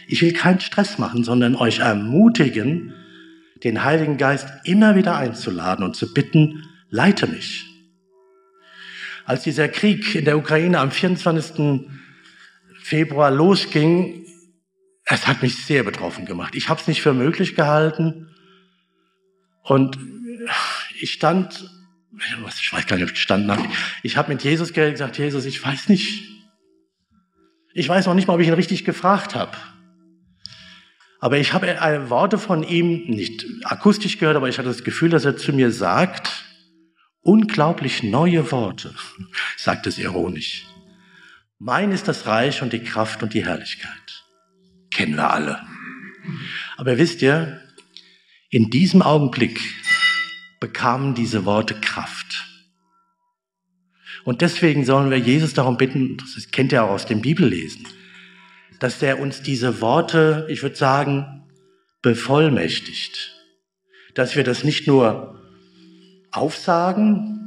Ich 0.09 0.21
will 0.21 0.33
keinen 0.33 0.61
Stress 0.61 0.99
machen, 0.99 1.25
sondern 1.25 1.55
euch 1.55 1.79
ermutigen, 1.79 2.95
den 3.63 3.85
Heiligen 3.85 4.17
Geist 4.17 4.49
immer 4.65 4.97
wieder 4.97 5.17
einzuladen 5.17 5.85
und 5.85 5.97
zu 5.97 6.13
bitten, 6.13 6.65
leite 6.91 7.27
mich. 7.27 7.70
Als 9.31 9.45
dieser 9.45 9.69
Krieg 9.69 10.17
in 10.17 10.25
der 10.25 10.37
Ukraine 10.37 10.81
am 10.81 10.91
24. 10.91 11.89
Februar 12.83 13.31
losging, 13.31 14.27
es 15.05 15.29
hat 15.29 15.41
mich 15.41 15.65
sehr 15.65 15.85
betroffen 15.85 16.27
gemacht. 16.27 16.57
Ich 16.57 16.69
habe 16.69 16.81
es 16.81 16.89
nicht 16.89 17.01
für 17.01 17.15
möglich 17.15 17.55
gehalten. 17.55 18.35
Und 19.63 19.97
ich 21.01 21.13
stand, 21.13 21.71
ich 22.13 22.73
weiß 22.73 22.89
gar 22.89 22.97
nicht, 22.97 23.09
ob 23.09 23.13
ich 23.13 23.29
habe. 23.31 23.69
Ich 24.03 24.17
habe 24.17 24.33
mit 24.33 24.43
Jesus 24.43 24.73
gesagt, 24.73 25.17
Jesus, 25.17 25.45
ich 25.45 25.65
weiß 25.65 25.89
nicht. 25.91 26.29
Ich 27.73 27.89
weiß 27.89 28.07
noch 28.07 28.15
nicht 28.15 28.27
mal, 28.27 28.35
ob 28.35 28.41
ich 28.41 28.49
ihn 28.49 28.55
richtig 28.55 28.85
gefragt 28.85 29.37
habe. 29.37 29.57
Aber 31.21 31.39
ich 31.39 31.53
habe 31.53 31.69
Worte 32.11 32.37
von 32.37 32.65
ihm 32.65 33.05
nicht 33.07 33.47
akustisch 33.63 34.19
gehört, 34.19 34.35
aber 34.35 34.49
ich 34.49 34.59
hatte 34.59 34.67
das 34.67 34.83
Gefühl, 34.83 35.11
dass 35.11 35.25
er 35.25 35.37
zu 35.37 35.53
mir 35.53 35.71
sagt, 35.71 36.50
unglaublich 37.23 38.03
neue 38.03 38.51
Worte, 38.51 38.95
sagt 39.57 39.87
es 39.87 39.99
ironisch. 39.99 40.67
Mein 41.59 41.93
ist 41.93 42.09
das 42.09 42.27
Reich 42.27 42.63
und 42.63 42.73
die 42.73 42.83
Kraft 42.83 43.23
und 43.23 43.35
die 43.35 43.45
Herrlichkeit. 43.45 44.25
Kennen 44.91 45.17
wir 45.17 45.31
alle. 45.31 45.61
Aber 46.77 46.97
wisst 46.99 47.23
ihr, 47.23 47.61
in 48.49 48.71
diesem 48.71 49.03
Augenblick 49.03 49.61
bekamen 50.59 51.15
diese 51.15 51.45
Worte 51.45 51.75
Kraft. 51.75 52.47
Und 54.25 54.43
deswegen 54.43 54.85
sollen 54.85 55.11
wir 55.11 55.19
Jesus 55.19 55.55
darum 55.55 55.77
bitten, 55.77 56.17
das 56.17 56.51
kennt 56.51 56.73
ihr 56.73 56.85
auch 56.85 56.91
aus 56.91 57.07
dem 57.07 57.23
Bibellesen, 57.23 57.87
dass 58.79 59.03
er 59.03 59.21
uns 59.21 59.43
diese 59.43 59.81
Worte, 59.81 60.47
ich 60.51 60.63
würde 60.63 60.77
sagen, 60.77 61.49
bevollmächtigt. 62.03 63.35
Dass 64.15 64.37
wir 64.37 64.45
das 64.45 64.65
nicht 64.65 64.87
nur 64.87 65.40
aufsagen, 66.33 67.41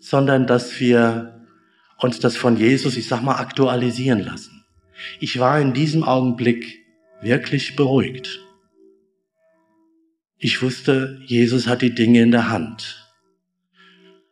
sondern 0.00 0.46
dass 0.46 0.80
wir 0.80 1.46
uns 1.98 2.18
das 2.18 2.36
von 2.36 2.56
Jesus, 2.56 2.96
ich 2.96 3.06
sag 3.06 3.22
mal, 3.22 3.36
aktualisieren 3.36 4.20
lassen. 4.20 4.64
Ich 5.20 5.38
war 5.38 5.60
in 5.60 5.72
diesem 5.72 6.04
Augenblick 6.04 6.84
wirklich 7.20 7.76
beruhigt. 7.76 8.40
Ich 10.38 10.60
wusste, 10.60 11.20
Jesus 11.24 11.68
hat 11.68 11.82
die 11.82 11.94
Dinge 11.94 12.20
in 12.20 12.32
der 12.32 12.50
Hand. 12.50 12.98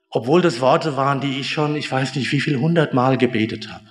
Obwohl 0.09 0.43
das 0.43 0.61
Worte 0.61 0.97
waren, 0.97 1.21
die 1.21 1.38
ich 1.38 1.51
schon, 1.51 1.77
ich 1.77 1.90
weiß 1.90 2.16
nicht 2.16 2.33
wie 2.33 2.40
viel 2.40 2.59
hundertmal 2.59 3.16
gebetet 3.16 3.71
habe. 3.73 3.87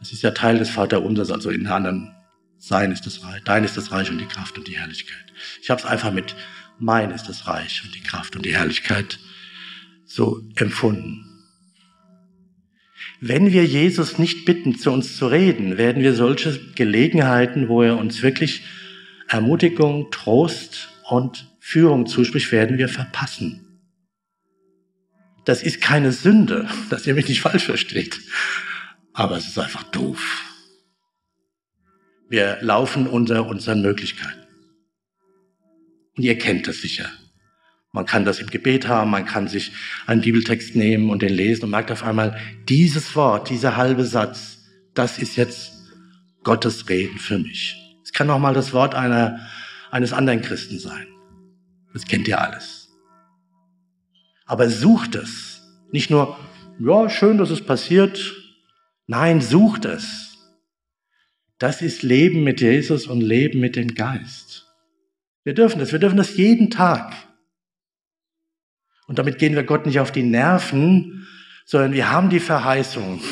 Es 0.00 0.12
ist 0.12 0.22
ja 0.22 0.30
Teil 0.30 0.58
des 0.58 0.70
Vaterunsers, 0.70 1.30
also 1.30 1.50
in 1.50 1.66
anderen 1.66 2.14
sein 2.58 2.90
ist 2.90 3.04
das 3.04 3.22
Reich, 3.22 3.42
dein 3.44 3.64
ist 3.64 3.76
das 3.76 3.92
Reich 3.92 4.10
und 4.10 4.18
die 4.18 4.26
Kraft 4.26 4.56
und 4.56 4.66
die 4.66 4.78
Herrlichkeit. 4.78 5.32
Ich 5.60 5.68
habe 5.68 5.80
es 5.80 5.86
einfach 5.86 6.10
mit 6.10 6.34
mein 6.78 7.10
ist 7.10 7.28
das 7.28 7.46
Reich 7.46 7.82
und 7.84 7.94
die 7.94 8.02
Kraft 8.02 8.36
und 8.36 8.44
die 8.44 8.54
Herrlichkeit 8.54 9.18
so 10.04 10.42
empfunden. 10.56 11.24
Wenn 13.20 13.52
wir 13.52 13.64
Jesus 13.64 14.18
nicht 14.18 14.44
bitten, 14.44 14.78
zu 14.78 14.90
uns 14.90 15.16
zu 15.16 15.26
reden, 15.26 15.78
werden 15.78 16.02
wir 16.02 16.14
solche 16.14 16.58
Gelegenheiten, 16.74 17.68
wo 17.68 17.82
er 17.82 17.96
uns 17.96 18.22
wirklich 18.22 18.62
Ermutigung, 19.28 20.10
Trost 20.10 20.90
und 21.08 21.50
Führung 21.60 22.06
zuspricht, 22.06 22.52
werden 22.52 22.78
wir 22.78 22.88
verpassen. 22.88 23.62
Das 25.44 25.62
ist 25.62 25.80
keine 25.80 26.12
Sünde, 26.12 26.68
dass 26.90 27.06
ihr 27.06 27.14
mich 27.14 27.28
nicht 27.28 27.40
falsch 27.40 27.64
versteht. 27.64 28.20
Aber 29.12 29.36
es 29.36 29.46
ist 29.46 29.58
einfach 29.58 29.84
doof. 29.84 30.42
Wir 32.28 32.58
laufen 32.60 33.06
unter 33.06 33.46
unseren 33.46 33.80
Möglichkeiten. 33.80 34.45
Und 36.16 36.22
ihr 36.22 36.38
kennt 36.38 36.66
das 36.66 36.78
sicher. 36.78 37.10
Man 37.92 38.04
kann 38.04 38.24
das 38.24 38.40
im 38.40 38.48
Gebet 38.48 38.88
haben, 38.88 39.10
man 39.10 39.24
kann 39.24 39.48
sich 39.48 39.72
einen 40.06 40.20
Bibeltext 40.20 40.76
nehmen 40.76 41.08
und 41.10 41.22
den 41.22 41.32
lesen 41.32 41.64
und 41.64 41.70
merkt 41.70 41.90
auf 41.90 42.02
einmal, 42.02 42.38
dieses 42.68 43.16
Wort, 43.16 43.48
dieser 43.48 43.76
halbe 43.76 44.04
Satz, 44.04 44.64
das 44.92 45.18
ist 45.18 45.36
jetzt 45.36 45.72
Gottes 46.42 46.88
Reden 46.88 47.18
für 47.18 47.38
mich. 47.38 47.76
Es 48.04 48.12
kann 48.12 48.28
auch 48.30 48.38
mal 48.38 48.54
das 48.54 48.72
Wort 48.72 48.94
einer, 48.94 49.48
eines 49.90 50.12
anderen 50.12 50.42
Christen 50.42 50.78
sein. 50.78 51.06
Das 51.92 52.04
kennt 52.04 52.28
ihr 52.28 52.40
alles. 52.40 52.90
Aber 54.44 54.68
sucht 54.68 55.14
es. 55.14 55.62
Nicht 55.90 56.10
nur, 56.10 56.38
ja, 56.78 57.08
schön, 57.08 57.38
dass 57.38 57.50
es 57.50 57.64
passiert. 57.64 58.34
Nein, 59.06 59.40
sucht 59.40 59.86
es. 59.86 60.36
Das 61.58 61.80
ist 61.80 62.02
Leben 62.02 62.44
mit 62.44 62.60
Jesus 62.60 63.06
und 63.06 63.22
Leben 63.22 63.60
mit 63.60 63.76
dem 63.76 63.94
Geist. 63.94 64.65
Wir 65.46 65.54
dürfen 65.54 65.78
das. 65.78 65.92
Wir 65.92 66.00
dürfen 66.00 66.16
das 66.16 66.36
jeden 66.36 66.70
Tag. 66.70 67.14
Und 69.06 69.20
damit 69.20 69.38
gehen 69.38 69.54
wir 69.54 69.62
Gott 69.62 69.86
nicht 69.86 70.00
auf 70.00 70.10
die 70.10 70.24
Nerven, 70.24 71.28
sondern 71.64 71.92
wir 71.92 72.10
haben 72.10 72.30
die 72.30 72.40
Verheißung, 72.40 73.22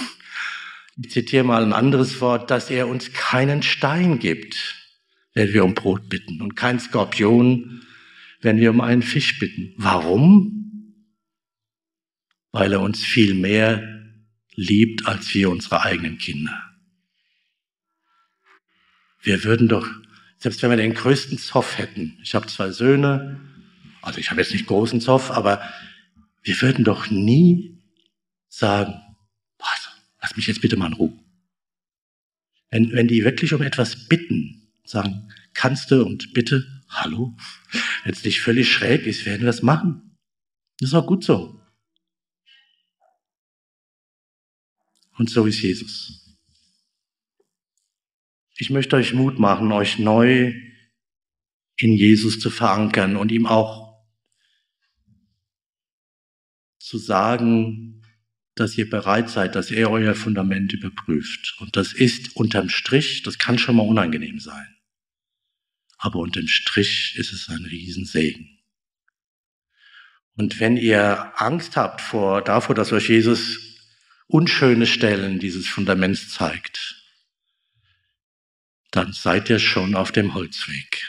ich 0.97 1.11
zitiere 1.11 1.43
mal 1.43 1.65
ein 1.65 1.73
anderes 1.73 2.21
Wort, 2.21 2.53
dass 2.53 2.71
er 2.71 2.87
uns 2.87 3.13
keinen 3.13 3.65
Stein 3.65 4.21
gibt, 4.21 4.77
wenn 5.33 5.53
wir 5.53 5.65
um 5.65 5.75
Brot 5.75 6.09
bitten 6.09 6.41
und 6.41 6.55
kein 6.55 6.79
Skorpion, 6.79 7.83
wenn 8.41 8.59
wir 8.59 8.71
um 8.71 8.81
einen 8.81 9.03
Fisch 9.03 9.41
bitten. 9.41 9.75
Warum? 9.77 10.95
Weil 12.53 12.75
er 12.75 12.81
uns 12.81 13.03
viel 13.03 13.35
mehr 13.35 13.83
liebt 14.55 15.09
als 15.09 15.35
wir 15.35 15.51
unsere 15.51 15.83
eigenen 15.83 16.19
Kinder. 16.19 16.63
Wir 19.21 19.43
würden 19.43 19.67
doch, 19.67 19.89
selbst 20.45 20.61
wenn 20.61 20.69
wir 20.69 20.77
den 20.77 20.93
größten 20.93 21.39
Zoff 21.39 21.79
hätten, 21.79 22.19
ich 22.23 22.35
habe 22.35 22.47
zwei 22.49 22.71
Söhne, 22.71 23.41
also 24.03 24.19
ich 24.19 24.31
habe 24.31 24.43
jetzt 24.43 24.53
nicht 24.53 24.67
großen 24.67 25.01
Zoff, 25.01 25.31
aber 25.31 25.63
wir 26.43 26.61
würden 26.61 26.85
doch 26.85 27.09
nie 27.09 27.83
sagen, 28.51 29.01
lass 30.21 30.37
mich 30.37 30.47
jetzt 30.47 30.61
bitte 30.61 30.77
mal 30.77 30.89
in 30.89 30.93
Ruhe. 30.93 31.19
Wenn, 32.69 32.93
wenn 32.93 33.09
die 33.09 33.25
wirklich 33.25 33.55
um 33.55 33.63
etwas 33.63 34.07
bitten, 34.07 34.71
sagen, 34.85 35.33
kannst 35.55 35.91
du 35.91 36.05
und 36.05 36.35
bitte, 36.35 36.67
hallo, 36.91 37.35
wenn 38.03 38.13
es 38.13 38.23
nicht 38.23 38.43
völlig 38.43 38.71
schräg 38.71 39.07
ist, 39.07 39.25
werden 39.25 39.45
wir 39.45 39.49
es 39.49 39.63
machen. 39.63 40.19
Das 40.79 40.91
ist 40.91 40.95
auch 40.95 41.07
gut 41.07 41.25
so. 41.25 41.59
Und 45.17 45.31
so 45.31 45.47
ist 45.47 45.63
Jesus. 45.63 46.24
Ich 48.57 48.71
möchte 48.71 48.97
euch 48.97 49.13
Mut 49.13 49.39
machen, 49.39 49.73
euch 49.73 49.99
neu 49.99 50.55
in 51.77 51.93
Jesus 51.93 52.39
zu 52.39 52.51
verankern 52.51 53.17
und 53.17 53.33
ihm 53.33 53.47
auch 53.47 53.85
zu 56.79 56.99
sagen, 56.99 58.03
dass 58.55 58.79
ihr 58.79 58.89
bereit 58.89 59.29
seid, 59.29 59.57
dass 59.57 59.71
er 59.71 59.91
euer 59.91 60.15
Fundament 60.15 60.73
überprüft. 60.73 61.57
Und 61.59 61.77
das 61.77 61.93
ist 61.93 62.37
unterm 62.37 62.69
Strich, 62.69 63.23
das 63.23 63.39
kann 63.39 63.59
schon 63.59 63.77
mal 63.77 63.87
unangenehm 63.87 64.39
sein. 64.39 64.77
Aber 65.99 66.21
unterm 66.21 66.47
Strich 66.47 67.15
ist 67.17 67.33
es 67.33 67.49
ein 67.49 67.65
Riesensegen. 67.65 68.61
Und 70.37 70.61
wenn 70.61 70.77
ihr 70.77 71.33
Angst 71.41 71.77
habt 71.77 72.01
vor, 72.01 72.43
davor, 72.43 72.75
dass 72.75 72.93
euch 72.93 73.09
Jesus 73.09 73.79
unschöne 74.27 74.87
Stellen 74.87 75.39
dieses 75.39 75.67
Fundaments 75.67 76.31
zeigt, 76.31 77.04
dann 78.95 79.13
seid 79.13 79.51
ihr 79.51 79.59
schon 79.59 79.97
auf 79.97 80.13
dem 80.13 80.35
Holzweg. 80.35 81.03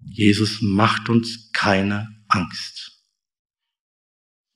Jesus 0.00 0.60
macht 0.60 1.08
uns 1.08 1.52
keine 1.52 2.08
Angst. 2.26 3.00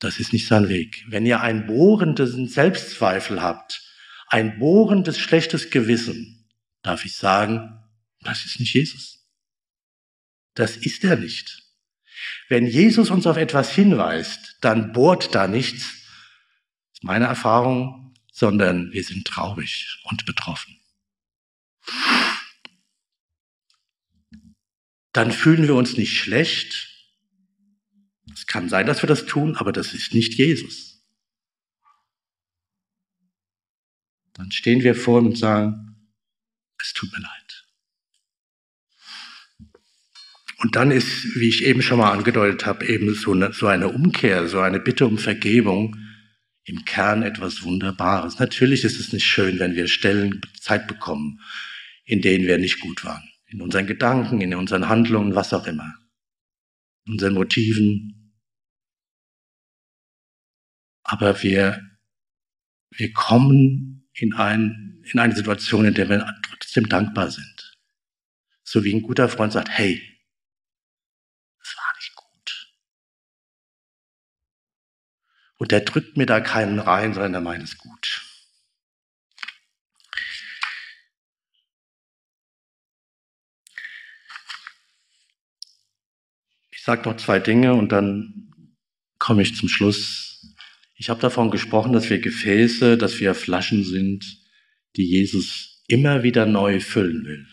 Das 0.01 0.19
ist 0.19 0.33
nicht 0.33 0.49
sein 0.49 0.69
Weg. 0.69 1.05
Wenn 1.09 1.27
ihr 1.27 1.41
ein 1.41 1.67
bohrendes 1.69 2.33
Selbstzweifel 2.53 3.41
habt, 3.41 3.83
ein 4.27 4.59
bohrendes 4.59 5.19
schlechtes 5.19 5.71
Gewissen, 5.71 6.51
darf 6.83 7.05
ich 7.05 7.17
sagen, 7.17 7.81
das 8.21 8.45
ist 8.45 8.59
nicht 8.59 8.75
Jesus. 8.75 9.29
Das 10.55 10.77
ist 10.77 11.05
er 11.05 11.17
nicht. 11.17 11.63
Wenn 12.49 12.67
Jesus 12.67 13.11
uns 13.11 13.29
auf 13.29 13.37
etwas 13.37 13.73
hinweist, 13.73 14.57
dann 14.61 14.93
bohrt 14.93 15.37
da 15.37 15.47
nichts, 15.47 15.83
das 15.83 16.95
ist 16.95 17.05
meine 17.05 17.27
Erfahrung, 17.27 18.04
sondern 18.35 18.92
wir 18.92 19.05
sind 19.05 19.25
traurig 19.29 20.03
und 20.11 20.27
betroffen. 20.27 20.77
Dann 25.12 25.31
fühlen 25.31 25.68
wir 25.68 25.77
uns 25.77 25.97
nicht 25.97 26.18
schlecht, 26.18 26.90
es 28.33 28.49
kann 28.49 28.68
sein, 28.68 28.87
dass 28.87 29.03
wir 29.03 29.07
das 29.07 29.27
tun, 29.27 29.55
aber 29.55 29.70
das 29.70 29.94
ist 29.94 30.12
nicht 30.14 30.35
Jesus. 30.35 31.01
Dann 34.33 34.51
stehen 34.51 34.83
wir 34.83 34.97
vor 34.97 35.20
und 35.20 35.38
sagen, 35.38 36.11
es 36.83 36.92
tut 36.92 37.12
mir 37.12 37.20
leid. 37.20 37.64
Und 40.59 40.75
dann 40.75 40.90
ist, 40.90 41.37
wie 41.37 41.51
ich 41.51 41.62
eben 41.62 41.83
schon 41.83 41.99
mal 41.99 42.11
angedeutet 42.11 42.66
habe, 42.66 42.85
eben 42.87 43.14
so 43.14 43.31
eine, 43.31 43.53
so 43.53 43.68
eine 43.68 43.88
Umkehr, 43.88 44.49
so 44.49 44.59
eine 44.59 44.81
Bitte 44.81 45.07
um 45.07 45.18
Vergebung 45.18 45.97
im 46.64 46.85
Kern 46.85 47.22
etwas 47.22 47.62
Wunderbares. 47.62 48.38
Natürlich 48.38 48.85
ist 48.85 48.98
es 48.98 49.12
nicht 49.12 49.24
schön, 49.24 49.59
wenn 49.59 49.74
wir 49.74 49.87
Stellen 49.87 50.40
Zeit 50.61 50.87
bekommen, 50.87 51.40
in 52.05 52.20
denen 52.20 52.46
wir 52.46 52.59
nicht 52.59 52.81
gut 52.81 53.05
waren. 53.05 53.29
In 53.46 53.61
unseren 53.61 53.87
Gedanken, 53.87 54.40
in 54.40 54.55
unseren 54.55 54.88
Handlungen, 54.88 55.35
was 55.35 55.53
auch 55.53 55.66
immer. 55.66 55.94
In 57.07 57.12
unseren 57.14 57.35
Motiven, 57.35 58.24
aber 61.05 61.42
wir, 61.42 61.81
wir 62.90 63.12
kommen 63.12 64.09
in, 64.14 64.33
ein, 64.35 65.03
in 65.05 65.18
eine 65.18 65.37
Situation, 65.37 65.85
in 65.85 65.94
der 65.94 66.09
wir 66.09 66.27
trotzdem 66.42 66.88
dankbar 66.88 67.31
sind. 67.31 67.79
So 68.62 68.83
wie 68.83 68.94
ein 68.94 69.03
guter 69.03 69.29
Freund 69.29 69.53
sagt, 69.53 69.68
hey, 69.68 70.03
das 71.59 71.77
war 71.77 71.94
nicht 71.96 72.14
gut. 72.16 72.74
Und 75.64 75.72
der 75.72 75.81
drückt 75.81 76.18
mir 76.18 76.27
da 76.27 76.40
keinen 76.40 76.79
rein, 76.79 77.14
sondern 77.14 77.33
er 77.33 77.40
meint 77.40 77.62
es 77.62 77.79
gut. 77.79 78.22
Ich 86.70 86.83
sage 86.83 87.09
noch 87.09 87.16
zwei 87.16 87.38
Dinge 87.38 87.72
und 87.72 87.92
dann 87.92 88.53
komme 89.18 89.40
ich 89.40 89.57
zum 89.57 89.70
Schluss. 89.70 90.55
Ich 90.96 91.09
habe 91.09 91.22
davon 91.22 91.50
gesprochen, 91.50 91.94
dass 91.94 92.11
wir 92.11 92.18
Gefäße, 92.18 92.98
dass 92.98 93.18
wir 93.18 93.35
Flaschen 93.35 93.85
sind, 93.85 94.37
die 94.96 95.09
Jesus 95.09 95.83
immer 95.88 96.22
wieder 96.22 96.44
neu 96.44 96.79
füllen 96.79 97.24
will. 97.24 97.46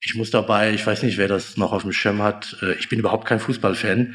Ich 0.00 0.14
muss 0.14 0.30
dabei, 0.30 0.74
ich 0.74 0.86
weiß 0.86 1.04
nicht, 1.04 1.16
wer 1.16 1.28
das 1.28 1.56
noch 1.56 1.72
auf 1.72 1.84
dem 1.84 1.92
Schirm 1.92 2.20
hat, 2.20 2.58
äh, 2.60 2.74
ich 2.74 2.90
bin 2.90 2.98
überhaupt 2.98 3.26
kein 3.26 3.40
Fußballfan, 3.40 4.14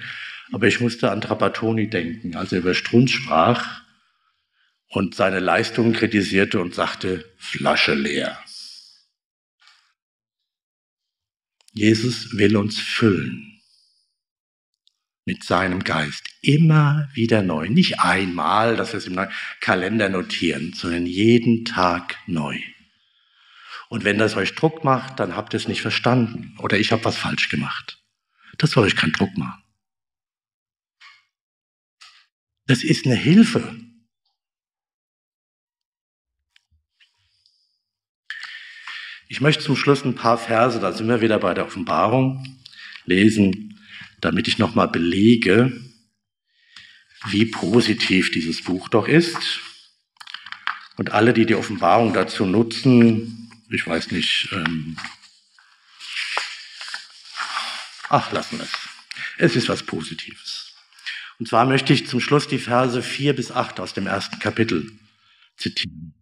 aber 0.51 0.67
ich 0.67 0.79
musste 0.79 1.11
an 1.11 1.21
Trapattoni 1.21 1.89
denken, 1.89 2.35
als 2.35 2.51
er 2.51 2.59
über 2.59 2.73
Strunz 2.73 3.11
sprach 3.11 3.81
und 4.87 5.15
seine 5.15 5.39
Leistungen 5.39 5.93
kritisierte 5.93 6.59
und 6.59 6.75
sagte, 6.75 7.25
Flasche 7.37 7.93
leer. 7.93 8.37
Jesus 11.73 12.37
will 12.37 12.57
uns 12.57 12.79
füllen 12.79 13.61
mit 15.25 15.43
seinem 15.43 15.83
Geist. 15.83 16.27
Immer 16.41 17.07
wieder 17.13 17.41
neu. 17.41 17.69
Nicht 17.69 17.99
einmal, 17.99 18.75
dass 18.75 18.91
wir 18.91 18.97
es 18.97 19.07
im 19.07 19.19
Kalender 19.61 20.09
notieren, 20.09 20.73
sondern 20.73 21.05
jeden 21.05 21.63
Tag 21.63 22.17
neu. 22.27 22.57
Und 23.87 24.03
wenn 24.03 24.17
das 24.17 24.35
euch 24.35 24.55
Druck 24.55 24.83
macht, 24.83 25.19
dann 25.19 25.35
habt 25.35 25.53
ihr 25.53 25.57
es 25.57 25.67
nicht 25.67 25.81
verstanden 25.81 26.55
oder 26.59 26.77
ich 26.77 26.91
habe 26.91 27.05
was 27.05 27.17
falsch 27.17 27.49
gemacht. 27.49 28.01
Das 28.57 28.71
soll 28.71 28.85
euch 28.85 28.95
keinen 28.95 29.13
Druck 29.13 29.37
machen. 29.37 29.60
Das 32.71 32.85
ist 32.85 33.05
eine 33.05 33.15
Hilfe. 33.15 33.75
Ich 39.27 39.41
möchte 39.41 39.61
zum 39.61 39.75
Schluss 39.75 40.05
ein 40.05 40.15
paar 40.15 40.37
Verse, 40.37 40.79
da 40.79 40.93
sind 40.93 41.09
wir 41.09 41.19
wieder 41.19 41.37
bei 41.39 41.53
der 41.53 41.65
Offenbarung, 41.65 42.61
lesen 43.03 43.77
damit 44.21 44.47
ich 44.47 44.57
nochmal 44.57 44.87
belege, 44.87 45.81
wie 47.27 47.43
positiv 47.43 48.31
dieses 48.31 48.63
Buch 48.63 48.87
doch 48.87 49.09
ist. 49.09 49.59
Und 50.95 51.11
alle, 51.11 51.33
die 51.33 51.45
die 51.45 51.55
Offenbarung 51.55 52.13
dazu 52.13 52.45
nutzen, 52.45 53.51
ich 53.69 53.85
weiß 53.85 54.11
nicht, 54.11 54.47
ähm, 54.53 54.95
ach, 58.07 58.31
lassen 58.31 58.61
es. 58.61 58.71
Es 59.37 59.57
ist 59.57 59.67
was 59.67 59.83
Positives. 59.83 60.50
Und 61.41 61.47
zwar 61.47 61.65
möchte 61.65 61.91
ich 61.91 62.05
zum 62.05 62.19
Schluss 62.19 62.47
die 62.47 62.59
Verse 62.59 63.01
4 63.01 63.35
bis 63.35 63.51
8 63.51 63.79
aus 63.79 63.95
dem 63.95 64.05
ersten 64.05 64.37
Kapitel 64.37 64.91
zitieren. 65.57 66.13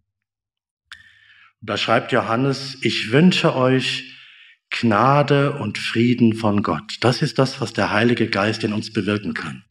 Da 1.60 1.76
schreibt 1.76 2.10
Johannes, 2.12 2.78
ich 2.80 3.12
wünsche 3.12 3.54
euch, 3.54 4.14
Gnade 4.70 5.58
und 5.58 5.76
Frieden 5.76 6.32
von 6.32 6.62
Gott. 6.62 6.96
Das 7.02 7.20
ist 7.20 7.38
das, 7.38 7.60
was 7.60 7.74
der 7.74 7.90
Heilige 7.90 8.30
Geist 8.30 8.64
in 8.64 8.72
uns 8.72 8.94
bewirken 8.94 9.34
kann. 9.34 9.62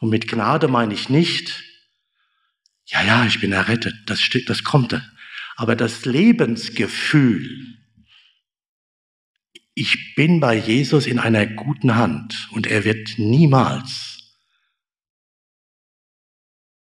Und 0.00 0.10
mit 0.10 0.26
Gnade 0.26 0.66
meine 0.66 0.94
ich 0.94 1.08
nicht, 1.08 1.62
ja, 2.86 3.04
ja, 3.04 3.24
ich 3.24 3.40
bin 3.40 3.52
errettet, 3.52 3.94
das, 4.06 4.20
steht, 4.20 4.50
das 4.50 4.64
kommt. 4.64 5.00
Aber 5.54 5.76
das 5.76 6.06
Lebensgefühl, 6.06 7.78
ich 9.74 10.16
bin 10.16 10.40
bei 10.40 10.56
Jesus 10.56 11.06
in 11.06 11.20
einer 11.20 11.46
guten 11.46 11.94
Hand 11.94 12.48
und 12.50 12.66
er 12.66 12.82
wird 12.82 13.10
niemals 13.18 14.21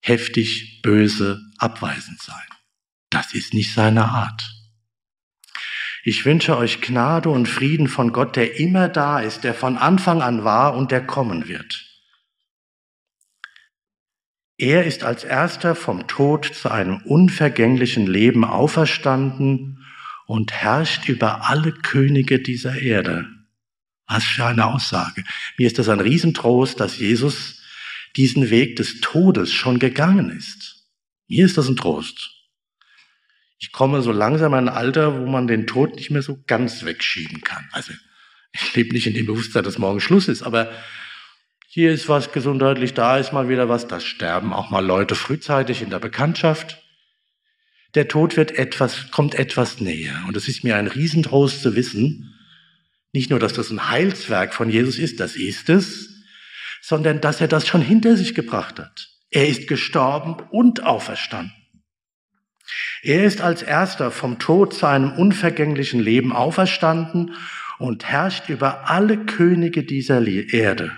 heftig, 0.00 0.80
böse, 0.82 1.40
abweisend 1.58 2.20
sein. 2.20 2.36
Das 3.10 3.34
ist 3.34 3.54
nicht 3.54 3.72
seine 3.72 4.06
Art. 4.06 4.54
Ich 6.04 6.24
wünsche 6.24 6.56
euch 6.56 6.80
Gnade 6.80 7.28
und 7.28 7.48
Frieden 7.48 7.88
von 7.88 8.12
Gott, 8.12 8.36
der 8.36 8.58
immer 8.58 8.88
da 8.88 9.20
ist, 9.20 9.44
der 9.44 9.54
von 9.54 9.76
Anfang 9.76 10.22
an 10.22 10.44
war 10.44 10.74
und 10.74 10.90
der 10.90 11.04
kommen 11.04 11.48
wird. 11.48 11.84
Er 14.56 14.84
ist 14.84 15.04
als 15.04 15.22
erster 15.22 15.74
vom 15.74 16.08
Tod 16.08 16.44
zu 16.44 16.70
einem 16.70 17.02
unvergänglichen 17.02 18.06
Leben 18.06 18.44
auferstanden 18.44 19.84
und 20.26 20.52
herrscht 20.52 21.08
über 21.08 21.48
alle 21.48 21.72
Könige 21.72 22.40
dieser 22.40 22.80
Erde. 22.80 23.26
Was 24.06 24.24
für 24.24 24.46
eine 24.46 24.66
Aussage. 24.66 25.22
Mir 25.58 25.66
ist 25.66 25.78
das 25.78 25.88
ein 25.88 26.00
Riesentrost, 26.00 26.80
dass 26.80 26.98
Jesus 26.98 27.57
diesen 28.16 28.50
Weg 28.50 28.76
des 28.76 29.00
Todes 29.00 29.52
schon 29.52 29.78
gegangen 29.78 30.30
ist. 30.30 30.86
Mir 31.28 31.44
ist 31.44 31.58
das 31.58 31.68
ein 31.68 31.76
Trost. 31.76 32.30
Ich 33.58 33.72
komme 33.72 34.02
so 34.02 34.12
langsam 34.12 34.52
in 34.52 34.60
ein 34.60 34.68
Alter, 34.68 35.20
wo 35.20 35.26
man 35.26 35.46
den 35.46 35.66
Tod 35.66 35.96
nicht 35.96 36.10
mehr 36.10 36.22
so 36.22 36.38
ganz 36.46 36.84
wegschieben 36.84 37.40
kann. 37.40 37.68
Also 37.72 37.92
ich 38.52 38.74
lebe 38.74 38.94
nicht 38.94 39.06
in 39.06 39.14
dem 39.14 39.26
Bewusstsein, 39.26 39.64
dass 39.64 39.78
morgen 39.78 40.00
Schluss 40.00 40.28
ist, 40.28 40.42
aber 40.42 40.72
hier 41.66 41.92
ist 41.92 42.08
was 42.08 42.32
gesundheitlich, 42.32 42.94
da 42.94 43.18
ist 43.18 43.32
mal 43.32 43.48
wieder 43.48 43.68
was, 43.68 43.86
das 43.86 44.04
sterben 44.04 44.52
auch 44.52 44.70
mal 44.70 44.84
Leute 44.84 45.14
frühzeitig 45.14 45.82
in 45.82 45.90
der 45.90 45.98
Bekanntschaft. 45.98 46.82
Der 47.94 48.08
Tod 48.08 48.36
wird 48.36 48.52
etwas, 48.52 49.10
kommt 49.10 49.34
etwas 49.34 49.80
näher. 49.80 50.24
Und 50.26 50.36
es 50.36 50.48
ist 50.48 50.64
mir 50.64 50.76
ein 50.76 50.86
Riesentrost 50.86 51.62
zu 51.62 51.76
wissen, 51.76 52.34
nicht 53.12 53.30
nur, 53.30 53.38
dass 53.38 53.52
das 53.52 53.70
ein 53.70 53.88
Heilswerk 53.88 54.54
von 54.54 54.70
Jesus 54.70 54.98
ist, 54.98 55.20
das 55.20 55.36
ist 55.36 55.68
es, 55.68 56.17
sondern 56.80 57.20
dass 57.20 57.40
er 57.40 57.48
das 57.48 57.66
schon 57.66 57.82
hinter 57.82 58.16
sich 58.16 58.34
gebracht 58.34 58.78
hat. 58.78 59.08
Er 59.30 59.48
ist 59.48 59.68
gestorben 59.68 60.36
und 60.50 60.84
auferstanden. 60.84 61.54
Er 63.02 63.24
ist 63.24 63.40
als 63.40 63.62
erster 63.62 64.10
vom 64.10 64.38
Tod 64.38 64.74
zu 64.74 64.86
einem 64.86 65.12
unvergänglichen 65.12 66.00
Leben 66.00 66.32
auferstanden 66.32 67.34
und 67.78 68.04
herrscht 68.04 68.48
über 68.48 68.90
alle 68.90 69.24
Könige 69.24 69.84
dieser 69.84 70.26
Erde. 70.26 70.92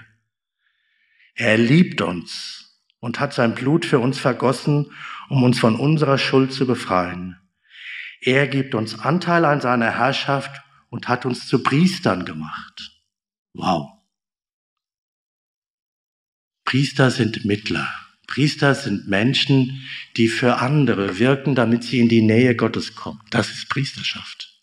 Er 1.34 1.58
liebt 1.58 2.00
uns 2.00 2.80
und 3.00 3.20
hat 3.20 3.32
sein 3.32 3.54
Blut 3.54 3.84
für 3.84 3.98
uns 3.98 4.18
vergossen, 4.18 4.92
um 5.28 5.42
uns 5.42 5.58
von 5.58 5.76
unserer 5.76 6.18
Schuld 6.18 6.52
zu 6.52 6.66
befreien. 6.66 7.38
Er 8.20 8.46
gibt 8.46 8.74
uns 8.74 8.98
Anteil 8.98 9.44
an 9.44 9.60
seiner 9.60 9.90
Herrschaft 9.90 10.62
und 10.90 11.08
hat 11.08 11.24
uns 11.24 11.46
zu 11.46 11.62
Priestern 11.62 12.24
gemacht. 12.24 12.90
Wow. 13.54 13.99
Priester 16.70 17.11
sind 17.11 17.44
Mittler. 17.44 17.92
Priester 18.28 18.76
sind 18.76 19.09
Menschen, 19.09 19.85
die 20.16 20.28
für 20.28 20.59
andere 20.59 21.18
wirken, 21.18 21.56
damit 21.56 21.83
sie 21.83 21.98
in 21.98 22.09
die 22.09 22.22
Nähe 22.22 22.54
Gottes 22.54 22.94
kommen. 22.94 23.18
Das 23.30 23.50
ist 23.50 23.68
Priesterschaft. 23.68 24.62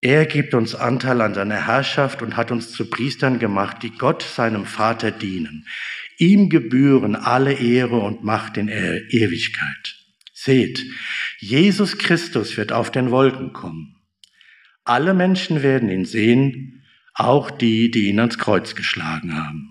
Er 0.00 0.26
gibt 0.26 0.54
uns 0.54 0.76
Anteil 0.76 1.20
an 1.22 1.34
seiner 1.34 1.66
Herrschaft 1.66 2.22
und 2.22 2.36
hat 2.36 2.52
uns 2.52 2.70
zu 2.70 2.88
Priestern 2.88 3.40
gemacht, 3.40 3.78
die 3.82 3.90
Gott, 3.90 4.22
seinem 4.22 4.64
Vater, 4.64 5.10
dienen. 5.10 5.66
Ihm 6.18 6.48
gebühren 6.48 7.16
alle 7.16 7.54
Ehre 7.54 7.98
und 7.98 8.22
Macht 8.22 8.58
in 8.58 8.68
Ewigkeit. 8.68 9.96
Seht, 10.32 10.84
Jesus 11.40 11.98
Christus 11.98 12.56
wird 12.56 12.70
auf 12.70 12.92
den 12.92 13.10
Wolken 13.10 13.52
kommen. 13.52 13.96
Alle 14.84 15.14
Menschen 15.14 15.64
werden 15.64 15.88
ihn 15.88 16.04
sehen 16.04 16.73
auch 17.14 17.50
die, 17.50 17.90
die 17.90 18.08
ihn 18.08 18.20
ans 18.20 18.38
Kreuz 18.38 18.74
geschlagen 18.74 19.34
haben. 19.36 19.70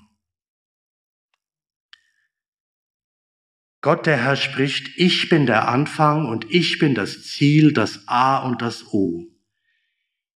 Gott 3.82 4.06
der 4.06 4.18
Herr 4.18 4.38
spricht, 4.38 4.98
ich 4.98 5.28
bin 5.28 5.46
der 5.46 5.68
Anfang 5.68 6.26
und 6.26 6.50
ich 6.50 6.80
bin 6.80 6.96
das 6.96 7.24
Ziel, 7.24 7.74
das 7.74 8.08
A 8.08 8.38
und 8.38 8.62
das 8.62 8.94
O. 8.94 9.26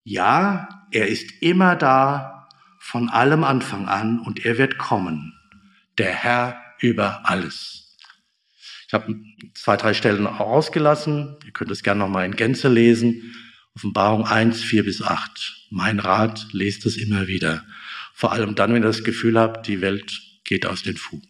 Ja, 0.04 0.88
er 0.92 1.08
ist 1.08 1.42
immer 1.42 1.78
da, 1.78 2.50
von 2.80 3.10
allem 3.10 3.44
Anfang 3.44 3.88
an 3.88 4.20
und 4.20 4.46
er 4.46 4.58
wird 4.58 4.78
kommen, 4.78 5.34
der 5.98 6.14
Herr 6.14 6.62
über 6.80 7.30
alles. 7.30 7.98
Ich 8.88 8.94
habe 8.94 9.16
zwei, 9.54 9.76
drei 9.76 9.94
Stellen 9.94 10.28
ausgelassen. 10.28 11.36
Ihr 11.46 11.52
könnt 11.52 11.72
es 11.72 11.84
gerne 11.84 12.00
nochmal 12.00 12.26
in 12.26 12.36
Gänze 12.36 12.70
lesen. 12.70 13.36
Offenbarung 13.76 14.26
1, 14.26 14.62
4 14.62 14.86
bis 14.86 15.02
8. 15.02 15.57
Mein 15.70 16.00
Rat, 16.00 16.48
lest 16.52 16.86
es 16.86 16.98
immer 16.98 17.28
wieder. 17.28 17.66
Vor 18.14 18.32
allem 18.32 18.56
dann, 18.56 18.74
wenn 18.74 18.84
ihr 18.84 18.88
das 18.88 19.04
Gefühl 19.04 19.38
habt, 19.38 19.68
die 19.68 19.82
Welt 19.82 20.22
geht 20.44 20.66
aus 20.66 20.84
den 20.84 20.98
Fugen. 20.98 21.28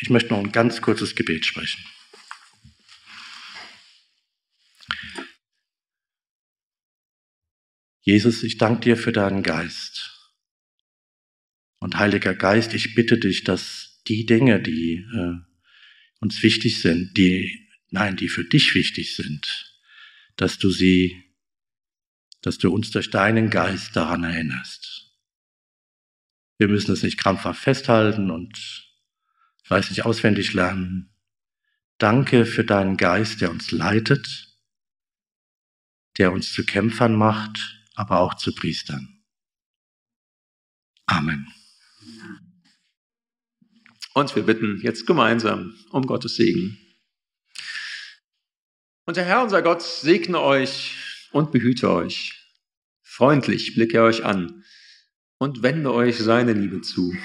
Ich 0.00 0.10
möchte 0.10 0.30
noch 0.30 0.38
ein 0.38 0.52
ganz 0.52 0.80
kurzes 0.80 1.16
Gebet 1.16 1.44
sprechen. 1.44 1.84
Jesus, 8.02 8.42
ich 8.42 8.56
danke 8.56 8.80
dir 8.80 8.96
für 8.96 9.12
deinen 9.12 9.42
Geist. 9.42 10.32
Und 11.78 11.98
Heiliger 11.98 12.34
Geist, 12.34 12.72
ich 12.72 12.94
bitte 12.94 13.18
dich, 13.18 13.44
dass 13.44 14.02
die 14.06 14.24
Dinge, 14.24 14.62
die 14.62 15.04
äh, 15.14 15.34
uns 16.20 16.42
wichtig 16.42 16.80
sind, 16.80 17.16
die, 17.18 17.67
nein, 17.90 18.16
die 18.16 18.28
für 18.28 18.44
dich 18.44 18.74
wichtig 18.74 19.14
sind, 19.16 19.74
dass 20.36 20.58
du 20.58 20.70
sie, 20.70 21.24
dass 22.42 22.58
du 22.58 22.72
uns 22.72 22.90
durch 22.90 23.10
deinen 23.10 23.50
Geist 23.50 23.96
daran 23.96 24.24
erinnerst. 24.24 25.08
Wir 26.58 26.68
müssen 26.68 26.92
es 26.92 27.02
nicht 27.02 27.18
krampfhaft 27.18 27.62
festhalten 27.62 28.30
und, 28.30 28.90
weiß 29.68 29.90
nicht, 29.90 30.04
auswendig 30.04 30.54
lernen. 30.54 31.14
Danke 31.98 32.46
für 32.46 32.64
deinen 32.64 32.96
Geist, 32.96 33.40
der 33.40 33.50
uns 33.50 33.70
leitet, 33.70 34.48
der 36.18 36.32
uns 36.32 36.52
zu 36.52 36.64
Kämpfern 36.64 37.14
macht, 37.14 37.80
aber 37.94 38.20
auch 38.20 38.34
zu 38.34 38.54
Priestern. 38.54 39.22
Amen. 41.06 41.52
Und 44.14 44.34
wir 44.34 44.42
bitten 44.42 44.80
jetzt 44.82 45.06
gemeinsam 45.06 45.76
um 45.90 46.06
Gottes 46.06 46.34
Segen. 46.34 46.76
Und 49.08 49.16
der 49.16 49.24
Herr, 49.24 49.42
unser 49.42 49.62
Gott, 49.62 49.80
segne 49.80 50.38
euch 50.38 51.28
und 51.32 51.50
behüte 51.50 51.90
euch. 51.90 52.46
Freundlich 53.00 53.74
blicke 53.74 53.96
er 53.96 54.04
euch 54.04 54.22
an 54.22 54.64
und 55.38 55.62
wende 55.62 55.94
euch 55.94 56.18
seine 56.18 56.52
Liebe 56.52 56.82
zu. 56.82 57.16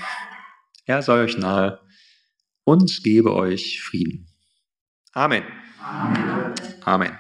Er 0.85 1.01
sei 1.01 1.21
euch 1.21 1.37
nahe 1.37 1.81
und 2.63 3.03
gebe 3.03 3.33
euch 3.33 3.81
Frieden. 3.81 4.29
Amen. 5.11 5.43
Amen. 5.81 6.55
Amen. 6.85 7.17